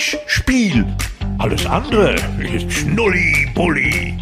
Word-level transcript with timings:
Handspiel. 0.00 0.86
Alles 1.36 1.66
andere 1.66 2.14
ist 2.38 2.72
Schnulli-Bulli. 2.72 4.16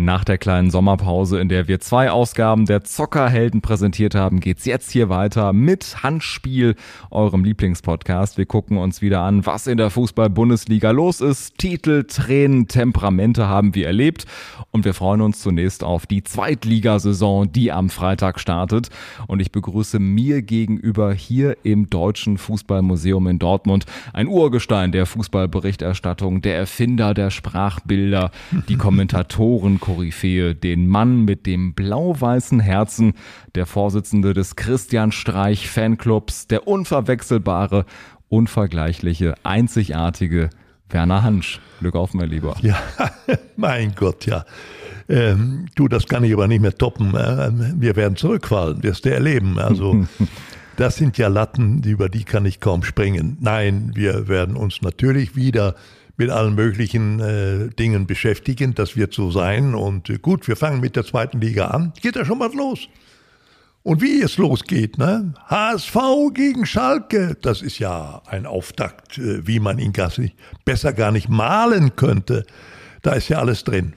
Nach 0.00 0.22
der 0.22 0.38
kleinen 0.38 0.70
Sommerpause, 0.70 1.40
in 1.40 1.48
der 1.48 1.66
wir 1.66 1.80
zwei 1.80 2.12
Ausgaben 2.12 2.66
der 2.66 2.84
Zockerhelden 2.84 3.62
präsentiert 3.62 4.14
haben, 4.14 4.38
geht's 4.38 4.64
jetzt 4.64 4.92
hier 4.92 5.08
weiter 5.08 5.52
mit 5.52 6.04
Handspiel, 6.04 6.76
eurem 7.10 7.42
Lieblingspodcast. 7.42 8.38
Wir 8.38 8.46
gucken 8.46 8.76
uns 8.76 9.02
wieder 9.02 9.22
an, 9.22 9.44
was 9.44 9.66
in 9.66 9.76
der 9.76 9.90
Fußball-Bundesliga 9.90 10.92
los 10.92 11.20
ist. 11.20 11.58
Titel, 11.58 12.04
Tränen, 12.04 12.68
Temperamente 12.68 13.48
haben 13.48 13.74
wir 13.74 13.88
erlebt 13.88 14.26
und 14.70 14.84
wir 14.84 14.94
freuen 14.94 15.20
uns 15.20 15.40
zunächst 15.40 15.82
auf 15.82 16.06
die 16.06 16.22
Zweitligasaison, 16.22 17.50
die 17.50 17.72
am 17.72 17.90
Freitag 17.90 18.38
startet. 18.38 18.90
Und 19.26 19.40
ich 19.40 19.50
begrüße 19.50 19.98
mir 19.98 20.42
gegenüber 20.42 21.12
hier 21.12 21.56
im 21.64 21.90
Deutschen 21.90 22.38
Fußballmuseum 22.38 23.26
in 23.26 23.40
Dortmund 23.40 23.84
ein 24.12 24.28
Urgestein 24.28 24.92
der 24.92 25.06
Fußballberichterstattung, 25.06 26.40
der 26.40 26.56
Erfinder 26.56 27.14
der 27.14 27.30
Sprachbilder, 27.30 28.30
die 28.68 28.76
Kommentatoren 28.78 29.80
Koryphäe, 29.88 30.54
den 30.54 30.86
Mann 30.86 31.24
mit 31.24 31.46
dem 31.46 31.72
blau-weißen 31.72 32.60
Herzen, 32.60 33.14
der 33.54 33.64
Vorsitzende 33.64 34.34
des 34.34 34.54
Christian 34.54 35.12
Streich 35.12 35.70
Fanclubs, 35.70 36.46
der 36.46 36.68
unverwechselbare, 36.68 37.86
unvergleichliche, 38.28 39.34
einzigartige 39.44 40.50
Werner 40.90 41.22
Hansch. 41.22 41.60
Glück 41.80 41.94
auf, 41.94 42.12
mein 42.12 42.28
Lieber. 42.28 42.54
Ja, 42.60 42.78
mein 43.56 43.94
Gott, 43.94 44.26
ja. 44.26 44.44
Ähm, 45.08 45.68
du, 45.74 45.88
das 45.88 46.06
kann 46.06 46.22
ich 46.22 46.34
aber 46.34 46.48
nicht 46.48 46.60
mehr 46.60 46.76
toppen. 46.76 47.14
Ähm, 47.18 47.76
wir 47.80 47.96
werden 47.96 48.16
zurückfallen, 48.16 48.82
wirst 48.82 49.06
du 49.06 49.10
erleben. 49.10 49.58
Also, 49.58 50.06
das 50.76 50.96
sind 50.96 51.16
ja 51.16 51.28
Latten, 51.28 51.82
über 51.82 52.10
die 52.10 52.24
kann 52.24 52.44
ich 52.44 52.60
kaum 52.60 52.82
springen. 52.82 53.38
Nein, 53.40 53.92
wir 53.94 54.28
werden 54.28 54.54
uns 54.54 54.82
natürlich 54.82 55.34
wieder 55.34 55.76
mit 56.18 56.30
allen 56.30 56.54
möglichen 56.54 57.20
äh, 57.20 57.68
Dingen 57.70 58.06
beschäftigen. 58.06 58.74
Das 58.74 58.96
wird 58.96 59.14
so 59.14 59.30
sein. 59.30 59.74
Und 59.74 60.10
äh, 60.10 60.18
gut, 60.18 60.46
wir 60.48 60.56
fangen 60.56 60.80
mit 60.80 60.96
der 60.96 61.06
zweiten 61.06 61.40
Liga 61.40 61.68
an. 61.68 61.92
Geht 62.02 62.16
ja 62.16 62.24
schon 62.24 62.38
mal 62.38 62.52
los. 62.54 62.88
Und 63.84 64.02
wie 64.02 64.20
es 64.20 64.36
losgeht, 64.36 64.98
ne? 64.98 65.32
HSV 65.46 65.96
gegen 66.34 66.66
Schalke, 66.66 67.36
das 67.40 67.62
ist 67.62 67.78
ja 67.78 68.20
ein 68.26 68.44
Auftakt, 68.44 69.16
äh, 69.16 69.46
wie 69.46 69.60
man 69.60 69.78
ihn 69.78 69.92
gar 69.92 70.12
nicht, 70.18 70.34
besser 70.64 70.92
gar 70.92 71.12
nicht 71.12 71.28
malen 71.28 71.94
könnte. 71.96 72.44
Da 73.02 73.12
ist 73.12 73.28
ja 73.28 73.38
alles 73.38 73.64
drin. 73.64 73.94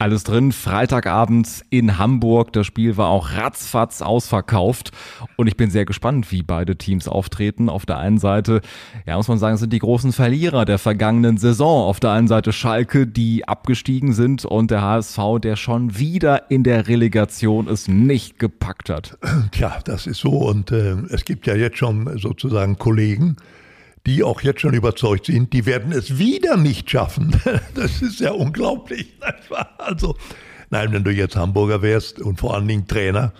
Alles 0.00 0.24
drin, 0.24 0.50
Freitagabend 0.50 1.62
in 1.68 1.98
Hamburg. 1.98 2.54
Das 2.54 2.66
Spiel 2.66 2.96
war 2.96 3.08
auch 3.10 3.32
ratzfatz 3.32 4.00
ausverkauft. 4.00 4.92
Und 5.36 5.46
ich 5.46 5.58
bin 5.58 5.70
sehr 5.70 5.84
gespannt, 5.84 6.32
wie 6.32 6.42
beide 6.42 6.76
Teams 6.76 7.06
auftreten. 7.06 7.68
Auf 7.68 7.84
der 7.84 7.98
einen 7.98 8.16
Seite, 8.16 8.62
ja, 9.06 9.18
muss 9.18 9.28
man 9.28 9.36
sagen, 9.36 9.58
sind 9.58 9.74
die 9.74 9.78
großen 9.78 10.14
Verlierer 10.14 10.64
der 10.64 10.78
vergangenen 10.78 11.36
Saison. 11.36 11.84
Auf 11.84 12.00
der 12.00 12.12
einen 12.12 12.28
Seite 12.28 12.54
Schalke, 12.54 13.06
die 13.06 13.46
abgestiegen 13.46 14.14
sind 14.14 14.46
und 14.46 14.70
der 14.70 14.80
HSV, 14.80 15.18
der 15.42 15.56
schon 15.56 15.98
wieder 15.98 16.50
in 16.50 16.64
der 16.64 16.88
Relegation 16.88 17.68
es 17.68 17.86
nicht 17.86 18.38
gepackt 18.38 18.88
hat. 18.88 19.18
Tja, 19.52 19.80
das 19.84 20.06
ist 20.06 20.20
so. 20.20 20.30
Und 20.30 20.72
äh, 20.72 20.94
es 21.10 21.26
gibt 21.26 21.46
ja 21.46 21.54
jetzt 21.54 21.76
schon 21.76 22.16
sozusagen 22.16 22.78
Kollegen, 22.78 23.36
die 24.06 24.22
auch 24.22 24.40
jetzt 24.42 24.60
schon 24.60 24.74
überzeugt 24.74 25.26
sind, 25.26 25.52
die 25.52 25.66
werden 25.66 25.92
es 25.92 26.18
wieder 26.18 26.56
nicht 26.56 26.90
schaffen. 26.90 27.40
Das 27.74 28.02
ist 28.02 28.20
ja 28.20 28.32
unglaublich. 28.32 29.14
Also, 29.78 30.16
nein, 30.70 30.92
wenn 30.92 31.04
du 31.04 31.10
jetzt 31.10 31.36
Hamburger 31.36 31.82
wärst 31.82 32.20
und 32.20 32.40
vor 32.40 32.54
allen 32.54 32.68
Dingen 32.68 32.86
Trainer, 32.86 33.32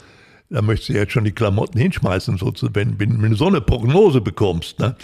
dann 0.50 0.66
möchtest 0.66 0.90
du 0.90 0.92
jetzt 0.94 1.12
schon 1.12 1.24
die 1.24 1.32
Klamotten 1.32 1.78
hinschmeißen, 1.78 2.40
wenn 2.40 3.30
du 3.30 3.36
so 3.36 3.46
eine 3.46 3.60
Prognose 3.60 4.20
bekommst. 4.20 4.78
Ne? 4.80 4.96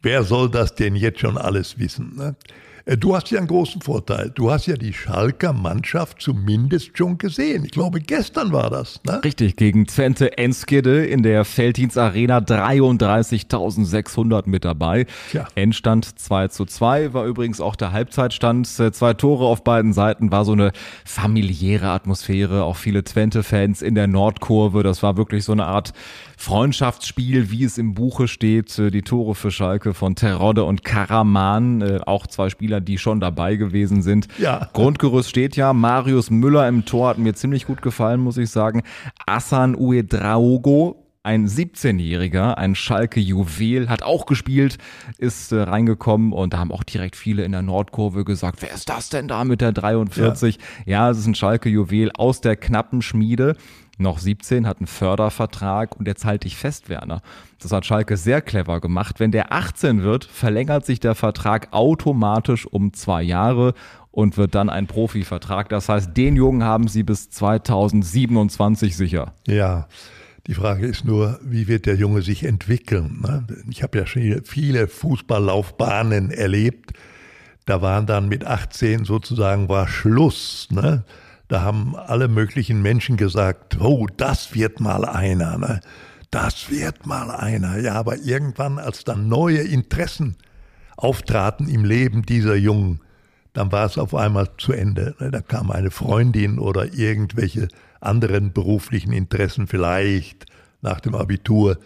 Wer 0.00 0.22
soll 0.24 0.50
das 0.50 0.74
denn 0.74 0.96
jetzt 0.96 1.20
schon 1.20 1.36
alles 1.36 1.78
wissen? 1.78 2.14
Ne? 2.16 2.36
Äh, 2.84 2.96
du 2.96 3.14
hast 3.14 3.30
ja 3.30 3.38
einen 3.38 3.46
großen 3.46 3.80
Vorteil. 3.80 4.32
Du 4.34 4.50
hast 4.50 4.66
ja 4.66 4.74
die 4.76 4.92
Schalker 4.92 5.52
Mannschaft 5.52 6.20
zumindest 6.20 6.98
schon 6.98 7.16
gesehen. 7.18 7.64
Ich 7.64 7.70
glaube, 7.70 8.00
gestern 8.00 8.50
war 8.52 8.68
das. 8.70 8.98
Ne? 9.06 9.20
Richtig, 9.24 9.54
gegen 9.56 9.86
Twente 9.86 10.36
Enskede 10.38 11.06
in 11.06 11.22
der 11.22 11.44
Felddienst 11.44 11.96
Arena 11.98 12.38
33.600 12.38 14.48
mit 14.48 14.64
dabei. 14.64 15.06
Tja. 15.30 15.46
Endstand 15.54 16.18
2 16.18 16.48
zu 16.48 16.64
2 16.64 17.14
war 17.14 17.26
übrigens 17.26 17.60
auch 17.60 17.76
der 17.76 17.92
Halbzeitstand. 17.92 18.66
Äh, 18.80 18.90
zwei 18.92 19.14
Tore 19.14 19.44
auf 19.44 19.62
beiden 19.64 19.92
Seiten 19.92 20.32
war 20.32 20.44
so 20.44 20.52
eine 20.52 20.72
familiäre 21.04 21.90
Atmosphäre. 21.90 22.64
Auch 22.64 22.76
viele 22.76 23.04
Twente-Fans 23.04 23.82
in 23.82 23.94
der 23.94 24.08
Nordkurve. 24.08 24.82
Das 24.82 25.02
war 25.02 25.16
wirklich 25.16 25.44
so 25.44 25.52
eine 25.52 25.66
Art 25.66 25.92
Freundschaftsspiel, 26.36 27.52
wie 27.52 27.62
es 27.64 27.78
im 27.78 27.94
Buche 27.94 28.26
steht. 28.26 28.76
Äh, 28.78 28.90
die 28.90 29.02
Tore 29.02 29.34
für 29.34 29.50
Schalke 29.50 29.94
von 29.94 30.16
Terodde 30.16 30.64
und 30.64 30.84
Karaman. 30.84 32.00
Auch 32.02 32.26
zwei 32.26 32.50
Spieler 32.50 32.71
Spieler, 32.72 32.80
die 32.80 32.98
schon 32.98 33.20
dabei 33.20 33.56
gewesen 33.56 34.02
sind. 34.02 34.28
Ja. 34.38 34.68
Grundgerüst 34.72 35.28
steht 35.28 35.56
ja. 35.56 35.72
Marius 35.72 36.30
Müller 36.30 36.66
im 36.68 36.84
Tor 36.84 37.10
hat 37.10 37.18
mir 37.18 37.34
ziemlich 37.34 37.66
gut 37.66 37.82
gefallen, 37.82 38.20
muss 38.20 38.38
ich 38.38 38.50
sagen. 38.50 38.82
Asan 39.26 39.76
Uedraogo, 39.76 41.06
ein 41.22 41.46
17-Jähriger, 41.46 42.54
ein 42.54 42.74
Schalke-Juwel, 42.74 43.88
hat 43.88 44.02
auch 44.02 44.26
gespielt, 44.26 44.78
ist 45.18 45.52
äh, 45.52 45.60
reingekommen 45.60 46.32
und 46.32 46.54
da 46.54 46.58
haben 46.58 46.72
auch 46.72 46.82
direkt 46.82 47.14
viele 47.14 47.44
in 47.44 47.52
der 47.52 47.62
Nordkurve 47.62 48.24
gesagt, 48.24 48.62
wer 48.62 48.72
ist 48.72 48.88
das 48.88 49.10
denn 49.10 49.28
da 49.28 49.44
mit 49.44 49.60
der 49.60 49.72
43? 49.72 50.56
Ja, 50.86 50.92
ja 50.92 51.10
es 51.10 51.18
ist 51.18 51.26
ein 51.26 51.34
Schalke-Juwel 51.34 52.10
aus 52.16 52.40
der 52.40 52.56
knappen 52.56 53.02
Schmiede 53.02 53.56
noch 53.98 54.18
17, 54.18 54.66
hat 54.66 54.78
einen 54.78 54.86
Fördervertrag 54.86 55.96
und 55.96 56.08
jetzt 56.08 56.24
halte 56.24 56.46
ich 56.46 56.56
fest, 56.56 56.88
Werner. 56.88 57.22
Das 57.60 57.72
hat 57.72 57.86
Schalke 57.86 58.16
sehr 58.16 58.40
clever 58.40 58.80
gemacht. 58.80 59.20
Wenn 59.20 59.32
der 59.32 59.52
18 59.52 60.02
wird, 60.02 60.24
verlängert 60.24 60.84
sich 60.86 61.00
der 61.00 61.14
Vertrag 61.14 61.68
automatisch 61.72 62.66
um 62.66 62.92
zwei 62.92 63.22
Jahre 63.22 63.74
und 64.10 64.36
wird 64.36 64.54
dann 64.54 64.68
ein 64.68 64.86
Profivertrag. 64.86 65.68
Das 65.68 65.88
heißt, 65.88 66.16
den 66.16 66.36
Jungen 66.36 66.64
haben 66.64 66.88
sie 66.88 67.02
bis 67.02 67.30
2027 67.30 68.96
sicher. 68.96 69.34
Ja. 69.46 69.88
Die 70.48 70.54
Frage 70.54 70.86
ist 70.86 71.04
nur, 71.04 71.38
wie 71.44 71.68
wird 71.68 71.86
der 71.86 71.94
Junge 71.94 72.22
sich 72.22 72.42
entwickeln? 72.42 73.20
Ne? 73.22 73.46
Ich 73.70 73.84
habe 73.84 73.98
ja 73.98 74.06
schon 74.06 74.42
viele 74.44 74.88
Fußballlaufbahnen 74.88 76.32
erlebt. 76.32 76.94
Da 77.64 77.80
waren 77.80 78.06
dann 78.06 78.28
mit 78.28 78.44
18 78.44 79.04
sozusagen 79.04 79.68
war 79.68 79.86
Schluss. 79.86 80.66
Ne? 80.70 81.04
Da 81.52 81.60
haben 81.60 81.94
alle 81.96 82.28
möglichen 82.28 82.80
Menschen 82.80 83.18
gesagt, 83.18 83.78
oh, 83.78 84.06
das 84.16 84.54
wird 84.54 84.80
mal 84.80 85.04
einer, 85.04 85.58
ne? 85.58 85.80
das 86.30 86.70
wird 86.70 87.04
mal 87.04 87.30
einer. 87.30 87.78
Ja, 87.78 87.92
aber 87.92 88.16
irgendwann, 88.16 88.78
als 88.78 89.04
dann 89.04 89.28
neue 89.28 89.58
Interessen 89.58 90.36
auftraten 90.96 91.68
im 91.68 91.84
Leben 91.84 92.22
dieser 92.22 92.54
Jungen, 92.54 93.00
dann 93.52 93.70
war 93.70 93.84
es 93.84 93.98
auf 93.98 94.14
einmal 94.14 94.48
zu 94.56 94.72
Ende. 94.72 95.14
Ne? 95.20 95.30
Da 95.30 95.42
kam 95.42 95.70
eine 95.70 95.90
Freundin 95.90 96.58
oder 96.58 96.94
irgendwelche 96.94 97.68
anderen 98.00 98.54
beruflichen 98.54 99.12
Interessen 99.12 99.66
vielleicht 99.66 100.46
nach 100.80 101.00
dem 101.00 101.14
Abitur 101.14 101.76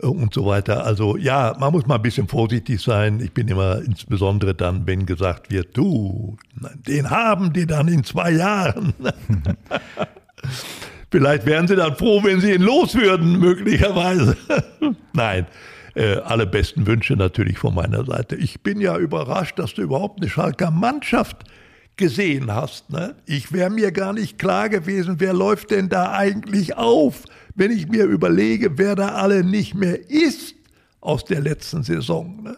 und 0.00 0.34
so 0.34 0.46
weiter. 0.46 0.84
Also 0.84 1.16
ja, 1.16 1.54
man 1.58 1.72
muss 1.72 1.86
mal 1.86 1.96
ein 1.96 2.02
bisschen 2.02 2.28
vorsichtig 2.28 2.80
sein. 2.80 3.20
Ich 3.20 3.32
bin 3.32 3.48
immer 3.48 3.82
insbesondere 3.82 4.54
dann, 4.54 4.86
wenn 4.86 5.06
gesagt 5.06 5.50
wird, 5.50 5.76
du, 5.76 6.36
den 6.86 7.10
haben 7.10 7.52
die 7.52 7.66
dann 7.66 7.88
in 7.88 8.04
zwei 8.04 8.32
Jahren. 8.32 8.94
Vielleicht 11.10 11.44
wären 11.44 11.66
sie 11.66 11.76
dann 11.76 11.96
froh, 11.96 12.22
wenn 12.22 12.40
sie 12.40 12.52
ihn 12.52 12.62
los 12.62 12.94
würden, 12.94 13.38
möglicherweise. 13.40 14.36
Nein, 15.12 15.46
äh, 15.94 16.16
alle 16.18 16.46
besten 16.46 16.86
Wünsche 16.86 17.14
natürlich 17.14 17.58
von 17.58 17.74
meiner 17.74 18.04
Seite. 18.04 18.36
Ich 18.36 18.60
bin 18.62 18.80
ja 18.80 18.96
überrascht, 18.96 19.58
dass 19.58 19.74
du 19.74 19.82
überhaupt 19.82 20.20
eine 20.20 20.30
Schalker 20.30 20.70
Mannschaft 20.70 21.44
gesehen 21.96 22.54
hast. 22.54 22.90
Ne? 22.90 23.16
Ich 23.26 23.52
wäre 23.52 23.70
mir 23.70 23.92
gar 23.92 24.12
nicht 24.12 24.38
klar 24.38 24.68
gewesen, 24.68 25.16
wer 25.18 25.34
läuft 25.34 25.72
denn 25.72 25.88
da 25.88 26.12
eigentlich 26.12 26.76
auf? 26.76 27.24
Wenn 27.54 27.70
ich 27.70 27.88
mir 27.88 28.04
überlege, 28.04 28.78
wer 28.78 28.94
da 28.94 29.08
alle 29.10 29.44
nicht 29.44 29.74
mehr 29.74 30.10
ist 30.10 30.54
aus 31.00 31.24
der 31.24 31.40
letzten 31.40 31.82
Saison. 31.82 32.42
Ne? 32.42 32.56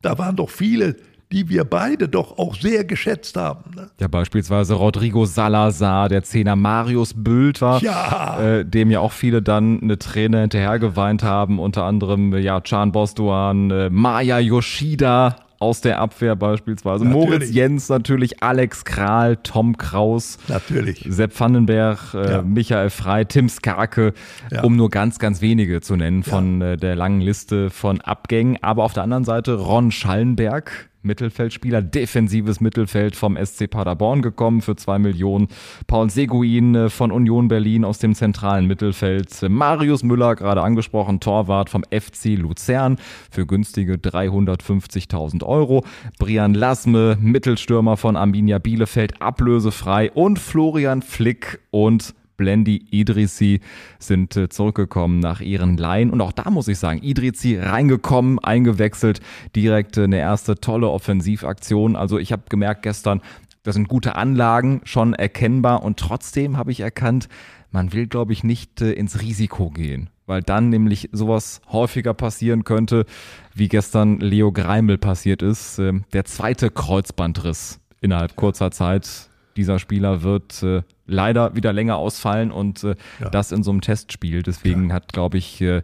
Da 0.00 0.18
waren 0.18 0.36
doch 0.36 0.50
viele, 0.50 0.96
die 1.32 1.48
wir 1.48 1.64
beide 1.64 2.08
doch 2.08 2.38
auch 2.38 2.54
sehr 2.54 2.84
geschätzt 2.84 3.36
haben. 3.36 3.70
Ne? 3.74 3.90
Ja, 3.98 4.08
beispielsweise 4.08 4.74
Rodrigo 4.74 5.24
Salazar, 5.24 6.08
der 6.08 6.22
Zehner 6.22 6.56
Marius 6.56 7.14
Bülter, 7.16 7.78
ja. 7.82 8.38
Äh, 8.40 8.64
dem 8.66 8.90
ja 8.90 9.00
auch 9.00 9.12
viele 9.12 9.40
dann 9.40 9.80
eine 9.82 9.98
Träne 9.98 10.42
hinterher 10.42 10.78
geweint 10.78 11.22
haben, 11.22 11.58
unter 11.58 11.84
anderem 11.84 12.36
ja 12.36 12.60
Can 12.60 12.92
Bostoan, 12.92 13.70
äh, 13.70 13.90
Maya 13.90 14.38
Yoshida, 14.38 15.36
aus 15.62 15.80
der 15.80 16.00
Abwehr 16.00 16.34
beispielsweise. 16.34 17.04
Natürlich. 17.04 17.28
Moritz 17.28 17.50
Jens 17.52 17.88
natürlich, 17.88 18.42
Alex 18.42 18.84
Kral, 18.84 19.36
Tom 19.36 19.76
Kraus, 19.76 20.38
natürlich. 20.48 21.06
Sepp 21.08 21.38
Vandenberg, 21.38 22.14
äh, 22.14 22.32
ja. 22.32 22.42
Michael 22.42 22.90
Frei, 22.90 23.22
Tim 23.22 23.48
Skarke, 23.48 24.12
ja. 24.50 24.64
um 24.64 24.74
nur 24.74 24.90
ganz, 24.90 25.20
ganz 25.20 25.40
wenige 25.40 25.80
zu 25.80 25.94
nennen 25.94 26.24
von 26.24 26.60
ja. 26.60 26.72
äh, 26.72 26.76
der 26.76 26.96
langen 26.96 27.20
Liste 27.20 27.70
von 27.70 28.00
Abgängen. 28.00 28.58
Aber 28.60 28.82
auf 28.82 28.92
der 28.92 29.04
anderen 29.04 29.24
Seite 29.24 29.54
Ron 29.54 29.92
Schallenberg, 29.92 30.90
Mittelfeldspieler, 31.02 31.82
defensives 31.82 32.60
Mittelfeld 32.60 33.16
vom 33.16 33.36
SC 33.36 33.68
Paderborn 33.68 34.22
gekommen 34.22 34.60
für 34.62 34.76
zwei 34.76 34.98
Millionen. 34.98 35.48
Paul 35.86 36.10
Seguin 36.10 36.74
äh, 36.74 36.90
von 36.90 37.10
Union 37.10 37.48
Berlin 37.48 37.84
aus 37.84 37.98
dem 37.98 38.14
zentralen 38.14 38.66
Mittelfeld. 38.66 39.30
Marius 39.48 40.02
Müller, 40.02 40.36
gerade 40.36 40.62
angesprochen, 40.62 41.20
Torwart 41.20 41.70
vom 41.70 41.84
FC 41.84 42.36
Luzern 42.36 42.98
für 43.30 43.46
günstige 43.46 43.94
350.000 43.94 45.44
Euro. 45.44 45.84
Brian 46.18 46.54
Lasme, 46.54 47.16
Mittelstürmer 47.20 47.96
von 47.96 48.16
Arminia 48.16 48.58
Bielefeld, 48.58 49.20
ablösefrei. 49.20 50.10
Und 50.12 50.38
Florian 50.38 51.02
Flick 51.02 51.60
und 51.70 52.14
Blendi 52.42 52.84
Idrissi 52.90 53.60
sind 54.00 54.36
äh, 54.36 54.48
zurückgekommen 54.48 55.20
nach 55.20 55.40
ihren 55.40 55.76
Laien. 55.76 56.10
Und 56.10 56.20
auch 56.20 56.32
da 56.32 56.50
muss 56.50 56.66
ich 56.66 56.78
sagen, 56.78 57.00
Idrissi 57.00 57.56
reingekommen, 57.56 58.40
eingewechselt, 58.40 59.20
direkt 59.54 59.96
äh, 59.96 60.04
eine 60.04 60.18
erste 60.18 60.56
tolle 60.56 60.88
Offensivaktion. 60.88 61.94
Also 61.94 62.18
ich 62.18 62.32
habe 62.32 62.42
gemerkt 62.48 62.82
gestern, 62.82 63.20
das 63.62 63.76
sind 63.76 63.86
gute 63.86 64.16
Anlagen, 64.16 64.80
schon 64.82 65.14
erkennbar. 65.14 65.84
Und 65.84 66.00
trotzdem 66.00 66.56
habe 66.56 66.72
ich 66.72 66.80
erkannt, 66.80 67.28
man 67.70 67.92
will, 67.92 68.08
glaube 68.08 68.32
ich, 68.32 68.42
nicht 68.42 68.82
äh, 68.82 68.90
ins 68.90 69.20
Risiko 69.20 69.70
gehen, 69.70 70.10
weil 70.26 70.42
dann 70.42 70.68
nämlich 70.68 71.10
sowas 71.12 71.60
häufiger 71.70 72.12
passieren 72.12 72.64
könnte, 72.64 73.06
wie 73.54 73.68
gestern 73.68 74.18
Leo 74.18 74.50
Greimel 74.50 74.98
passiert 74.98 75.42
ist. 75.42 75.78
Der 75.78 76.24
zweite 76.24 76.70
Kreuzbandriss 76.70 77.78
innerhalb 78.00 78.34
kurzer 78.34 78.72
Zeit 78.72 79.30
dieser 79.56 79.78
Spieler 79.78 80.22
wird 80.22 80.62
äh, 80.62 80.82
leider 81.06 81.54
wieder 81.54 81.72
länger 81.72 81.96
ausfallen 81.96 82.50
und 82.50 82.84
äh, 82.84 82.94
ja. 83.20 83.30
das 83.30 83.52
in 83.52 83.62
so 83.62 83.70
einem 83.70 83.80
Testspiel. 83.80 84.42
Deswegen 84.42 84.88
ja. 84.88 84.96
hat, 84.96 85.12
glaube 85.12 85.38
ich, 85.38 85.60
äh, 85.60 85.82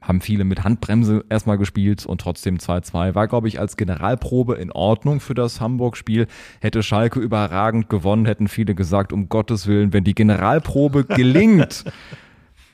haben 0.00 0.20
viele 0.20 0.44
mit 0.44 0.64
Handbremse 0.64 1.24
erstmal 1.28 1.58
gespielt 1.58 2.06
und 2.06 2.20
trotzdem 2.20 2.56
2-2. 2.56 3.14
War, 3.14 3.28
glaube 3.28 3.48
ich, 3.48 3.60
als 3.60 3.76
Generalprobe 3.76 4.54
in 4.54 4.72
Ordnung 4.72 5.20
für 5.20 5.34
das 5.34 5.60
Hamburg-Spiel. 5.60 6.26
Hätte 6.60 6.82
Schalke 6.82 7.20
überragend 7.20 7.88
gewonnen, 7.90 8.24
hätten 8.24 8.48
viele 8.48 8.74
gesagt, 8.74 9.12
um 9.12 9.28
Gottes 9.28 9.66
Willen, 9.66 9.92
wenn 9.92 10.04
die 10.04 10.14
Generalprobe 10.14 11.04
gelingt, 11.08 11.84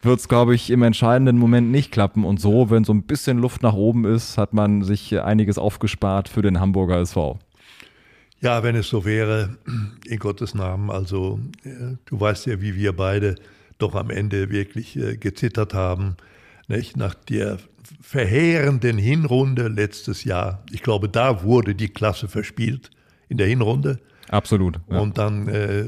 wird 0.02 0.20
es, 0.20 0.28
glaube 0.28 0.54
ich, 0.54 0.70
im 0.70 0.82
entscheidenden 0.82 1.38
Moment 1.38 1.70
nicht 1.70 1.90
klappen. 1.90 2.24
Und 2.24 2.40
so, 2.40 2.70
wenn 2.70 2.84
so 2.84 2.92
ein 2.92 3.02
bisschen 3.02 3.38
Luft 3.38 3.62
nach 3.62 3.74
oben 3.74 4.04
ist, 4.04 4.38
hat 4.38 4.54
man 4.54 4.82
sich 4.82 5.20
einiges 5.20 5.58
aufgespart 5.58 6.28
für 6.28 6.42
den 6.42 6.60
Hamburger 6.60 6.98
SV. 7.00 7.38
Ja, 8.40 8.62
wenn 8.62 8.76
es 8.76 8.88
so 8.88 9.04
wäre, 9.04 9.56
in 10.06 10.18
Gottes 10.18 10.54
Namen. 10.54 10.90
Also 10.90 11.40
du 12.04 12.20
weißt 12.20 12.46
ja, 12.46 12.60
wie 12.60 12.74
wir 12.74 12.94
beide 12.94 13.36
doch 13.78 13.94
am 13.94 14.10
Ende 14.10 14.50
wirklich 14.50 14.96
äh, 14.96 15.16
gezittert 15.16 15.74
haben. 15.74 16.16
Nicht? 16.68 16.96
Nach 16.96 17.14
der 17.14 17.58
verheerenden 18.00 18.98
Hinrunde 18.98 19.68
letztes 19.68 20.24
Jahr. 20.24 20.64
Ich 20.70 20.82
glaube, 20.82 21.08
da 21.08 21.42
wurde 21.42 21.74
die 21.74 21.88
Klasse 21.88 22.28
verspielt 22.28 22.90
in 23.28 23.38
der 23.38 23.46
Hinrunde. 23.46 24.00
Absolut. 24.28 24.80
Ja. 24.90 24.98
Und 24.98 25.18
dann 25.18 25.48
äh, 25.48 25.84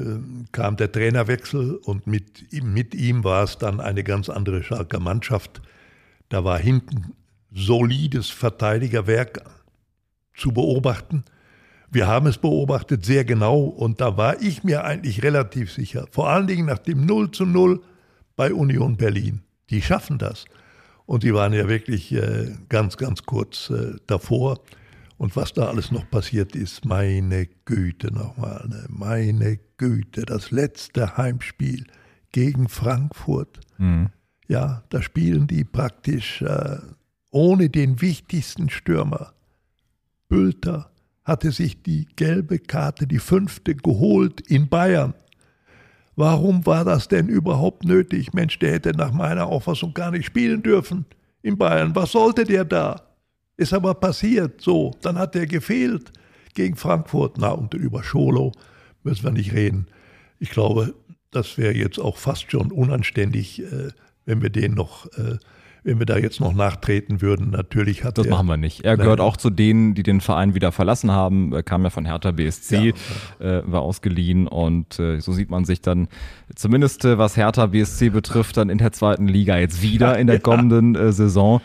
kam 0.51 0.77
der 0.77 0.91
Trainerwechsel 0.91 1.75
und 1.75 2.07
mit, 2.07 2.45
mit 2.63 2.95
ihm 2.95 3.23
war 3.23 3.43
es 3.43 3.57
dann 3.57 3.81
eine 3.81 4.03
ganz 4.03 4.29
andere 4.29 4.63
Schalker 4.63 4.99
Mannschaft. 4.99 5.61
Da 6.29 6.43
war 6.43 6.57
hinten 6.57 7.13
solides 7.51 8.29
Verteidigerwerk 8.29 9.43
zu 10.35 10.53
beobachten. 10.53 11.25
Wir 11.91 12.07
haben 12.07 12.27
es 12.27 12.37
beobachtet 12.37 13.05
sehr 13.05 13.25
genau 13.25 13.61
und 13.61 13.99
da 13.99 14.15
war 14.17 14.41
ich 14.41 14.63
mir 14.63 14.83
eigentlich 14.83 15.23
relativ 15.23 15.71
sicher, 15.71 16.05
vor 16.11 16.29
allen 16.29 16.47
Dingen 16.47 16.67
nach 16.67 16.79
dem 16.79 17.05
0 17.05 17.31
zu 17.31 17.45
0 17.45 17.81
bei 18.35 18.53
Union 18.53 18.95
Berlin. 18.95 19.41
Die 19.69 19.81
schaffen 19.81 20.17
das. 20.17 20.45
Und 21.05 21.23
die 21.23 21.33
waren 21.33 21.53
ja 21.53 21.67
wirklich 21.67 22.11
äh, 22.11 22.55
ganz, 22.69 22.95
ganz 22.95 23.23
kurz 23.23 23.71
äh, 23.71 23.95
davor. 24.05 24.59
Und 25.17 25.35
was 25.35 25.53
da 25.53 25.67
alles 25.67 25.91
noch 25.91 26.07
passiert 26.09 26.55
ist, 26.55 26.85
meine 26.85 27.47
Güte 27.65 28.13
nochmal, 28.13 28.67
ne? 28.69 28.85
meine 28.89 29.59
Güte, 29.77 30.21
das 30.21 30.51
letzte 30.51 31.17
Heimspiel 31.17 31.87
gegen 32.31 32.69
Frankfurt. 32.69 33.59
Mhm. 33.79 34.09
Ja, 34.47 34.83
da 34.89 35.01
spielen 35.01 35.47
die 35.47 35.63
praktisch 35.63 36.43
äh, 36.43 36.77
ohne 37.31 37.69
den 37.69 38.01
wichtigsten 38.01 38.69
Stürmer. 38.69 39.33
Bülter, 40.27 40.91
hatte 41.29 41.51
sich 41.51 41.81
die 41.81 42.07
gelbe 42.15 42.59
Karte, 42.59 43.07
die 43.07 43.19
fünfte, 43.19 43.75
geholt 43.75 44.41
in 44.41 44.67
Bayern. 44.67 45.13
Warum 46.15 46.65
war 46.65 46.83
das 46.83 47.07
denn 47.07 47.29
überhaupt 47.29 47.85
nötig? 47.85 48.33
Mensch, 48.33 48.59
der 48.59 48.73
hätte 48.73 48.91
nach 48.91 49.13
meiner 49.13 49.45
Auffassung 49.45 49.93
gar 49.93 50.11
nicht 50.11 50.25
spielen 50.25 50.61
dürfen 50.61 51.05
in 51.41 51.57
Bayern. 51.57 51.95
Was 51.95 52.11
sollte 52.11 52.43
der 52.43 52.65
da? 52.65 53.03
Ist 53.55 53.73
aber 53.73 53.93
passiert, 53.93 54.59
so. 54.59 54.91
Dann 55.01 55.17
hat 55.17 55.35
er 55.35 55.47
gefehlt 55.47 56.11
gegen 56.55 56.75
Frankfurt. 56.75 57.37
Na, 57.37 57.51
und 57.51 57.73
über 57.73 58.03
Scholo 58.03 58.51
müssen 59.03 59.23
wir 59.23 59.31
nicht 59.31 59.53
reden. 59.53 59.87
Ich 60.39 60.49
glaube, 60.49 60.93
das 61.31 61.57
wäre 61.57 61.73
jetzt 61.73 61.99
auch 61.99 62.17
fast 62.17 62.51
schon 62.51 62.71
unanständig, 62.71 63.61
äh, 63.61 63.89
wenn 64.25 64.41
wir 64.41 64.49
den 64.49 64.73
noch 64.73 65.05
äh, 65.17 65.37
wenn 65.89 65.97
wir 65.97 66.05
da 66.05 66.17
jetzt 66.17 66.39
noch 66.39 66.53
nachtreten 66.53 67.21
würden. 67.21 67.49
Natürlich 67.49 68.03
hat 68.03 68.17
Das 68.19 68.27
er, 68.27 68.31
machen 68.31 68.47
wir 68.47 68.57
nicht. 68.57 68.85
Er 68.85 68.95
gehört 68.95 69.19
auch 69.19 69.37
zu 69.37 69.49
denen, 69.49 69.95
die 69.95 70.03
den 70.03 70.21
Verein 70.21 70.53
wieder 70.53 70.71
verlassen 70.71 71.11
haben. 71.11 71.51
Er 71.51 71.63
kam 71.63 71.83
ja 71.83 71.89
von 71.89 72.05
Hertha 72.05 72.31
BSC, 72.31 72.93
ja, 73.39 73.59
äh, 73.59 73.63
war 73.65 73.81
ausgeliehen 73.81 74.47
und 74.47 74.99
äh, 74.99 75.19
so 75.19 75.31
sieht 75.31 75.49
man 75.49 75.65
sich 75.65 75.81
dann 75.81 76.07
zumindest 76.55 77.05
äh, 77.05 77.17
was 77.17 77.35
Hertha 77.37 77.65
BSC 77.65 78.09
betrifft, 78.09 78.57
dann 78.57 78.69
in 78.69 78.77
der 78.77 78.91
zweiten 78.91 79.27
Liga 79.27 79.57
jetzt 79.57 79.81
wieder 79.81 80.17
in 80.19 80.27
der 80.27 80.39
kommenden 80.39 80.95
äh, 80.95 81.11
Saison. 81.11 81.59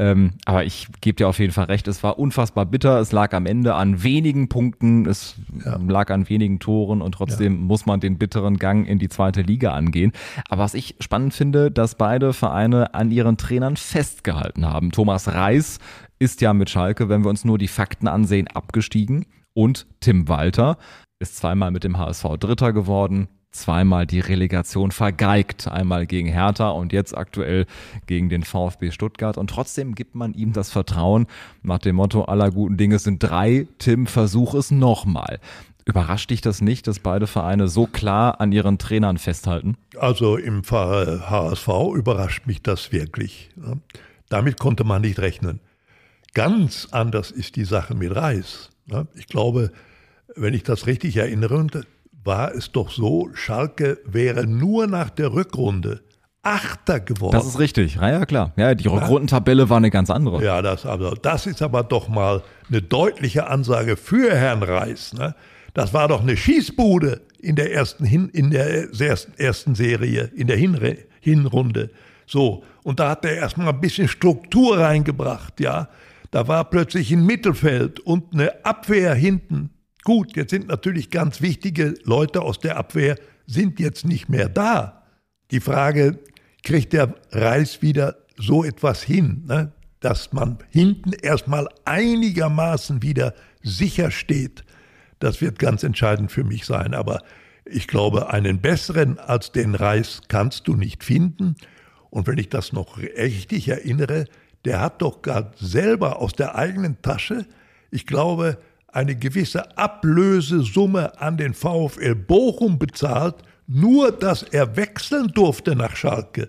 Ähm, 0.00 0.30
aber 0.46 0.64
ich 0.64 0.88
gebe 1.02 1.16
dir 1.16 1.28
auf 1.28 1.38
jeden 1.38 1.52
Fall 1.52 1.66
recht, 1.66 1.86
es 1.86 2.02
war 2.02 2.18
unfassbar 2.18 2.64
bitter. 2.64 3.00
Es 3.00 3.12
lag 3.12 3.34
am 3.34 3.44
Ende 3.44 3.74
an 3.74 4.02
wenigen 4.02 4.48
Punkten, 4.48 5.04
es 5.04 5.34
ja. 5.62 5.76
lag 5.76 6.10
an 6.10 6.26
wenigen 6.30 6.58
Toren 6.58 7.02
und 7.02 7.12
trotzdem 7.12 7.52
ja. 7.52 7.60
muss 7.60 7.84
man 7.84 8.00
den 8.00 8.16
bitteren 8.16 8.56
Gang 8.56 8.88
in 8.88 8.98
die 8.98 9.10
zweite 9.10 9.42
Liga 9.42 9.74
angehen. 9.74 10.12
Aber 10.48 10.62
was 10.62 10.72
ich 10.72 10.96
spannend 11.00 11.34
finde, 11.34 11.70
dass 11.70 11.96
beide 11.96 12.32
Vereine 12.32 12.94
an 12.94 13.10
ihren 13.10 13.36
Trainern 13.36 13.69
festgehalten 13.76 14.66
haben. 14.66 14.92
Thomas 14.92 15.28
Reis 15.28 15.78
ist 16.18 16.40
ja 16.40 16.52
mit 16.52 16.70
Schalke, 16.70 17.08
wenn 17.08 17.24
wir 17.24 17.30
uns 17.30 17.44
nur 17.44 17.58
die 17.58 17.68
Fakten 17.68 18.08
ansehen, 18.08 18.48
abgestiegen. 18.48 19.26
Und 19.54 19.86
Tim 20.00 20.28
Walter 20.28 20.78
ist 21.18 21.36
zweimal 21.36 21.70
mit 21.70 21.84
dem 21.84 21.98
HSV 21.98 22.24
Dritter 22.38 22.72
geworden, 22.72 23.28
zweimal 23.50 24.06
die 24.06 24.20
Relegation 24.20 24.90
vergeigt. 24.90 25.68
Einmal 25.68 26.06
gegen 26.06 26.28
Hertha 26.28 26.70
und 26.70 26.92
jetzt 26.92 27.16
aktuell 27.16 27.66
gegen 28.06 28.28
den 28.28 28.44
VfB 28.44 28.90
Stuttgart. 28.90 29.36
Und 29.36 29.50
trotzdem 29.50 29.94
gibt 29.94 30.14
man 30.14 30.34
ihm 30.34 30.52
das 30.52 30.70
Vertrauen 30.70 31.26
nach 31.62 31.78
dem 31.78 31.96
Motto, 31.96 32.24
aller 32.24 32.50
guten 32.50 32.76
Dinge 32.76 32.98
sind 32.98 33.18
drei. 33.18 33.66
Tim, 33.78 34.06
versuch 34.06 34.54
es 34.54 34.70
nochmal. 34.70 35.40
Überrascht 35.84 36.30
dich 36.30 36.40
das 36.40 36.60
nicht, 36.60 36.86
dass 36.86 36.98
beide 36.98 37.26
Vereine 37.26 37.68
so 37.68 37.86
klar 37.86 38.40
an 38.40 38.52
ihren 38.52 38.78
Trainern 38.78 39.18
festhalten? 39.18 39.76
Also 39.98 40.36
im 40.36 40.64
Fall 40.64 41.28
HSV 41.28 41.68
überrascht 41.94 42.46
mich 42.46 42.62
das 42.62 42.92
wirklich. 42.92 43.50
Damit 44.28 44.58
konnte 44.58 44.84
man 44.84 45.02
nicht 45.02 45.18
rechnen. 45.18 45.60
Ganz 46.34 46.88
anders 46.90 47.30
ist 47.30 47.56
die 47.56 47.64
Sache 47.64 47.94
mit 47.94 48.14
Reis. 48.14 48.70
Ich 49.14 49.26
glaube, 49.26 49.72
wenn 50.36 50.54
ich 50.54 50.62
das 50.62 50.86
richtig 50.86 51.16
erinnere, 51.16 51.66
war 52.24 52.54
es 52.54 52.72
doch 52.72 52.90
so, 52.90 53.30
Schalke 53.34 53.98
wäre 54.04 54.46
nur 54.46 54.86
nach 54.86 55.10
der 55.10 55.32
Rückrunde 55.32 56.02
Achter 56.42 57.00
geworden. 57.00 57.32
Das 57.32 57.46
ist 57.46 57.58
richtig, 57.58 57.96
ja, 57.96 58.10
ja 58.10 58.24
klar. 58.24 58.52
Ja, 58.56 58.74
die 58.74 58.88
Rückrundentabelle 58.88 59.68
war 59.68 59.76
eine 59.76 59.90
ganz 59.90 60.08
andere. 60.08 60.42
Ja, 60.42 60.62
das, 60.62 60.86
also, 60.86 61.10
das 61.10 61.46
ist 61.46 61.60
aber 61.60 61.82
doch 61.82 62.08
mal 62.08 62.42
eine 62.70 62.80
deutliche 62.80 63.46
Ansage 63.46 63.98
für 63.98 64.34
Herrn 64.34 64.62
Reis. 64.62 65.12
Ne? 65.12 65.34
Das 65.74 65.92
war 65.94 66.08
doch 66.08 66.22
eine 66.22 66.36
Schießbude 66.36 67.22
in 67.38 67.56
der 67.56 67.72
ersten, 67.72 68.04
Hin, 68.04 68.28
in 68.30 68.50
der 68.50 68.88
ersten 69.36 69.74
Serie, 69.74 70.30
in 70.34 70.46
der 70.46 70.56
Hinre, 70.56 70.98
Hinrunde. 71.20 71.90
So, 72.26 72.64
und 72.82 73.00
da 73.00 73.10
hat 73.10 73.24
er 73.24 73.36
erstmal 73.36 73.68
ein 73.68 73.80
bisschen 73.80 74.08
Struktur 74.08 74.78
reingebracht, 74.78 75.60
ja. 75.60 75.88
Da 76.30 76.46
war 76.46 76.70
plötzlich 76.70 77.10
ein 77.10 77.26
Mittelfeld 77.26 77.98
und 78.00 78.32
eine 78.32 78.64
Abwehr 78.64 79.14
hinten. 79.14 79.70
Gut, 80.04 80.36
jetzt 80.36 80.50
sind 80.50 80.68
natürlich 80.68 81.10
ganz 81.10 81.40
wichtige 81.40 81.94
Leute 82.04 82.42
aus 82.42 82.60
der 82.60 82.76
Abwehr, 82.76 83.16
sind 83.46 83.80
jetzt 83.80 84.04
nicht 84.04 84.28
mehr 84.28 84.48
da. 84.48 85.02
Die 85.50 85.60
Frage, 85.60 86.20
kriegt 86.62 86.92
der 86.92 87.14
Reis 87.32 87.82
wieder 87.82 88.16
so 88.36 88.64
etwas 88.64 89.02
hin, 89.02 89.44
ne? 89.46 89.72
dass 90.00 90.32
man 90.32 90.58
hinten 90.70 91.12
erstmal 91.12 91.68
einigermaßen 91.84 93.02
wieder 93.02 93.34
sicher 93.62 94.10
steht? 94.10 94.64
Das 95.20 95.40
wird 95.40 95.58
ganz 95.58 95.84
entscheidend 95.84 96.32
für 96.32 96.44
mich 96.44 96.66
sein. 96.66 96.94
Aber 96.94 97.22
ich 97.64 97.86
glaube, 97.86 98.30
einen 98.32 98.60
besseren 98.60 99.18
als 99.18 99.52
den 99.52 99.74
Reis 99.76 100.22
kannst 100.28 100.66
du 100.66 100.74
nicht 100.74 101.04
finden. 101.04 101.54
Und 102.10 102.26
wenn 102.26 102.38
ich 102.38 102.48
das 102.48 102.72
noch 102.72 102.98
richtig 102.98 103.68
erinnere, 103.68 104.24
der 104.64 104.80
hat 104.80 105.00
doch 105.00 105.22
gerade 105.22 105.52
selber 105.56 106.20
aus 106.20 106.32
der 106.32 106.56
eigenen 106.56 107.00
Tasche, 107.02 107.46
ich 107.90 108.06
glaube, 108.06 108.58
eine 108.88 109.14
gewisse 109.14 109.76
Ablösesumme 109.78 111.20
an 111.20 111.36
den 111.36 111.54
VfL 111.54 112.14
Bochum 112.14 112.78
bezahlt, 112.78 113.36
nur 113.66 114.10
dass 114.10 114.42
er 114.42 114.76
wechseln 114.76 115.28
durfte 115.28 115.76
nach 115.76 115.94
Schalke. 115.94 116.48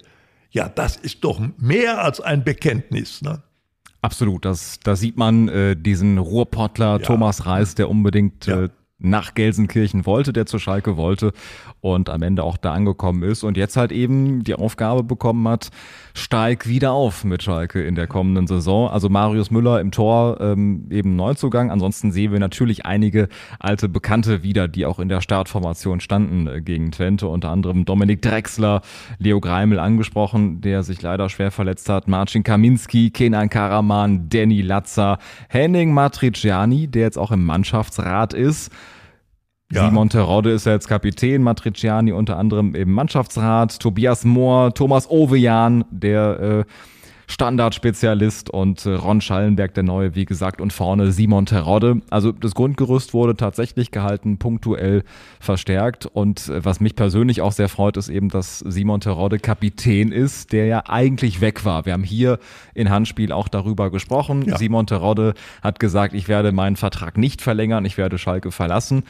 Ja, 0.50 0.68
das 0.68 0.98
ist 0.98 1.24
doch 1.24 1.40
mehr 1.58 2.04
als 2.04 2.20
ein 2.20 2.44
Bekenntnis. 2.44 3.22
Ne? 3.22 3.44
Absolut, 4.02 4.46
das, 4.46 4.80
da 4.84 4.96
sieht 4.96 5.18
man 5.18 5.48
äh, 5.48 5.76
diesen 5.76 6.18
Ruhrpottler 6.18 7.00
ja. 7.00 7.06
Thomas 7.06 7.46
Reis, 7.46 7.76
der 7.76 7.90
unbedingt 7.90 8.48
ja. 8.48 8.64
äh, 8.64 8.70
nach 9.02 9.34
Gelsenkirchen 9.34 10.06
wollte, 10.06 10.34
der 10.34 10.46
zu 10.46 10.60
Schalke 10.60 10.98
wollte 10.98 11.34
und 11.82 12.10
am 12.10 12.22
Ende 12.22 12.44
auch 12.44 12.58
da 12.58 12.74
angekommen 12.74 13.24
ist 13.24 13.44
und 13.44 13.58
jetzt 13.58 13.76
halt 13.76 13.92
eben 13.92 14.44
die 14.44 14.56
Aufgabe 14.56 15.04
bekommen 15.04 15.48
hat, 15.48 15.70
steig 16.14 16.68
wieder 16.68 16.92
auf 16.92 17.24
mit 17.24 17.44
Schalke 17.44 17.84
in 17.84 17.96
der 17.96 18.08
kommenden 18.08 18.48
Saison. 18.48 18.90
Also 18.90 19.10
Marius 19.10 19.52
Müller 19.52 19.80
im 19.80 19.92
Tor 19.92 20.40
ähm, 20.40 20.88
eben 20.90 21.16
Neuzugang. 21.16 21.72
Ansonsten 21.72 22.12
sehen 22.12 22.32
wir 22.32 22.40
natürlich 22.40 22.86
einige 22.86 23.30
alte 23.60 23.90
Bekannte 23.90 24.44
wieder, 24.44 24.68
die 24.68 24.86
auch 24.86 25.00
in 25.00 25.10
der 25.10 25.22
Startformation 25.22 26.00
standen 26.00 26.48
äh, 26.48 26.62
gegen 26.62 26.92
Twente. 26.92 27.28
Unter 27.28 27.50
anderem 27.50 27.86
Dominik 27.86 28.22
Drexler, 28.22 28.82
Leo 29.18 29.40
Greimel 29.40 29.80
angesprochen, 29.80 30.62
der 30.62 30.84
sich 30.84 31.02
leider 31.02 31.30
schwer 31.30 31.52
verletzt 31.52 31.90
hat, 31.90 32.08
Marcin 32.08 32.44
Kaminski, 32.44 33.10
Kenan 33.10 33.50
Karaman, 33.50 34.30
Danny 34.30 34.62
Latzer, 34.62 35.18
Henning 35.50 35.94
Matriciani, 35.94 36.88
der 36.88 37.04
jetzt 37.04 37.18
auch 37.18 37.32
im 37.32 37.46
Mannschaftsrat 37.46 38.34
ist. 38.34 38.72
Ja. 39.72 39.88
Simon 39.88 40.10
Terodde 40.10 40.52
ist 40.52 40.66
ja 40.66 40.74
jetzt 40.74 40.88
Kapitän, 40.88 41.44
Matriciani 41.44 42.12
unter 42.12 42.38
anderem 42.38 42.76
im 42.76 42.92
Mannschaftsrat, 42.92 43.80
Tobias 43.80 44.26
Mohr, 44.26 44.74
Thomas 44.74 45.10
Ovejan, 45.10 45.86
der 45.92 46.40
äh, 46.40 46.64
Standardspezialist 47.32 48.50
und 48.50 48.86
äh, 48.86 48.90
Ron 48.90 49.22
Schallenberg 49.22 49.74
der 49.74 49.84
Neue, 49.84 50.16
wie 50.16 50.26
gesagt, 50.26 50.60
und 50.60 50.74
vorne 50.74 51.14
Simon 51.14 51.46
Terodde. 51.46 52.02
Also 52.10 52.34
das 52.34 52.54
Grundgerüst 52.54 53.14
wurde 53.14 53.38
tatsächlich 53.38 53.92
gehalten, 53.92 54.38
punktuell 54.38 55.04
verstärkt 55.40 56.06
und 56.06 56.50
äh, 56.50 56.66
was 56.66 56.82
mich 56.82 56.96
persönlich 56.96 57.42
auch 57.42 57.54
sehr 57.54 57.70
freut, 57.70 57.96
ist 57.96 58.10
eben, 58.10 58.28
dass 58.28 58.60
Simon 58.60 59.00
Terodde 59.00 59.40
Kapitän 59.40 60.12
ist, 60.12 60.52
der 60.52 60.66
ja 60.66 60.84
eigentlich 60.88 61.40
weg 61.40 61.64
war. 61.64 61.86
Wir 61.86 61.94
haben 61.94 62.04
hier 62.04 62.38
in 62.74 62.90
Handspiel 62.90 63.32
auch 63.32 63.48
darüber 63.48 63.92
gesprochen. 63.92 64.44
Ja. 64.44 64.58
Simon 64.58 64.86
Terodde 64.86 65.34
hat 65.62 65.80
gesagt, 65.80 66.14
ich 66.14 66.28
werde 66.28 66.52
meinen 66.52 66.76
Vertrag 66.76 67.18
nicht 67.18 67.42
verlängern, 67.42 67.86
ich 67.86 67.98
werde 67.98 68.18
Schalke 68.18 68.52
verlassen. 68.52 69.04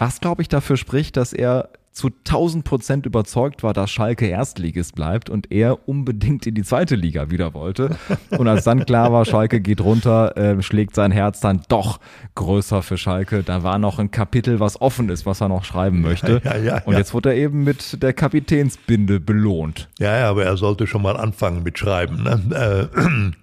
Was, 0.00 0.18
glaube 0.18 0.40
ich, 0.40 0.48
dafür 0.48 0.78
spricht, 0.78 1.18
dass 1.18 1.34
er 1.34 1.68
zu 1.92 2.06
1000 2.06 2.64
Prozent 2.64 3.04
überzeugt 3.04 3.62
war, 3.62 3.74
dass 3.74 3.90
Schalke 3.90 4.26
Erstligist 4.26 4.94
bleibt 4.94 5.28
und 5.28 5.52
er 5.52 5.86
unbedingt 5.86 6.46
in 6.46 6.54
die 6.54 6.62
zweite 6.62 6.94
Liga 6.94 7.30
wieder 7.30 7.52
wollte. 7.52 7.98
Und 8.30 8.48
als 8.48 8.64
dann 8.64 8.86
klar 8.86 9.12
war, 9.12 9.26
Schalke 9.26 9.60
geht 9.60 9.82
runter, 9.82 10.38
äh, 10.38 10.62
schlägt 10.62 10.94
sein 10.94 11.12
Herz 11.12 11.40
dann 11.40 11.60
doch 11.68 12.00
größer 12.34 12.80
für 12.80 12.96
Schalke. 12.96 13.42
Da 13.42 13.62
war 13.62 13.78
noch 13.78 13.98
ein 13.98 14.10
Kapitel, 14.10 14.58
was 14.58 14.80
offen 14.80 15.10
ist, 15.10 15.26
was 15.26 15.42
er 15.42 15.50
noch 15.50 15.64
schreiben 15.64 16.00
möchte. 16.00 16.40
Ja, 16.44 16.56
ja, 16.56 16.62
ja, 16.62 16.82
und 16.86 16.96
jetzt 16.96 17.12
wurde 17.12 17.34
er 17.34 17.36
eben 17.36 17.62
mit 17.64 18.02
der 18.02 18.14
Kapitänsbinde 18.14 19.20
belohnt. 19.20 19.90
Ja, 19.98 20.16
ja, 20.16 20.30
aber 20.30 20.44
er 20.44 20.56
sollte 20.56 20.86
schon 20.86 21.02
mal 21.02 21.18
anfangen 21.18 21.62
mit 21.62 21.78
Schreiben. 21.78 22.22
Ne? 22.22 22.88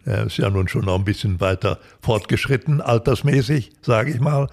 Äh, 0.06 0.10
er 0.10 0.26
ist 0.26 0.38
ja 0.38 0.50
nun 0.50 0.68
schon 0.68 0.86
noch 0.86 0.96
ein 0.96 1.06
bisschen 1.06 1.40
weiter 1.40 1.78
fortgeschritten, 2.02 2.82
altersmäßig, 2.82 3.74
sage 3.84 4.10
ich 4.10 4.20
mal. 4.20 4.48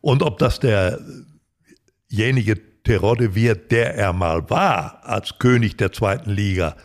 Und 0.00 0.22
ob 0.22 0.36
das 0.36 0.60
der 0.60 0.98
derjenige 2.10 2.60
Terodde 2.84 3.34
wird, 3.34 3.72
der 3.72 3.94
er 3.94 4.12
mal 4.12 4.48
war, 4.50 5.00
als 5.04 5.38
König 5.38 5.76
der 5.76 5.92
zweiten 5.92 6.30
Liga, 6.30 6.76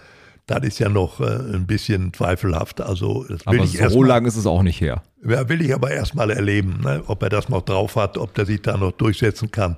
das 0.49 0.63
ist 0.63 0.79
ja 0.79 0.89
noch 0.89 1.19
äh, 1.19 1.25
ein 1.25 1.67
bisschen 1.67 2.11
zweifelhaft. 2.13 2.81
Also, 2.81 3.25
aber 3.45 3.57
ich 3.57 3.77
so 3.77 4.01
lange 4.01 4.27
ist 4.27 4.35
es 4.35 4.47
auch 4.47 4.63
nicht 4.63 4.81
her. 4.81 5.03
Ja, 5.23 5.47
will 5.47 5.61
ich 5.61 5.73
aber 5.73 5.91
erstmal 5.91 6.31
erleben, 6.31 6.79
ne? 6.81 7.03
ob 7.05 7.21
er 7.21 7.29
das 7.29 7.49
noch 7.49 7.61
drauf 7.61 7.95
hat, 7.95 8.17
ob 8.17 8.33
der 8.33 8.45
sich 8.45 8.61
da 8.61 8.75
noch 8.77 8.93
durchsetzen 8.93 9.51
kann. 9.51 9.77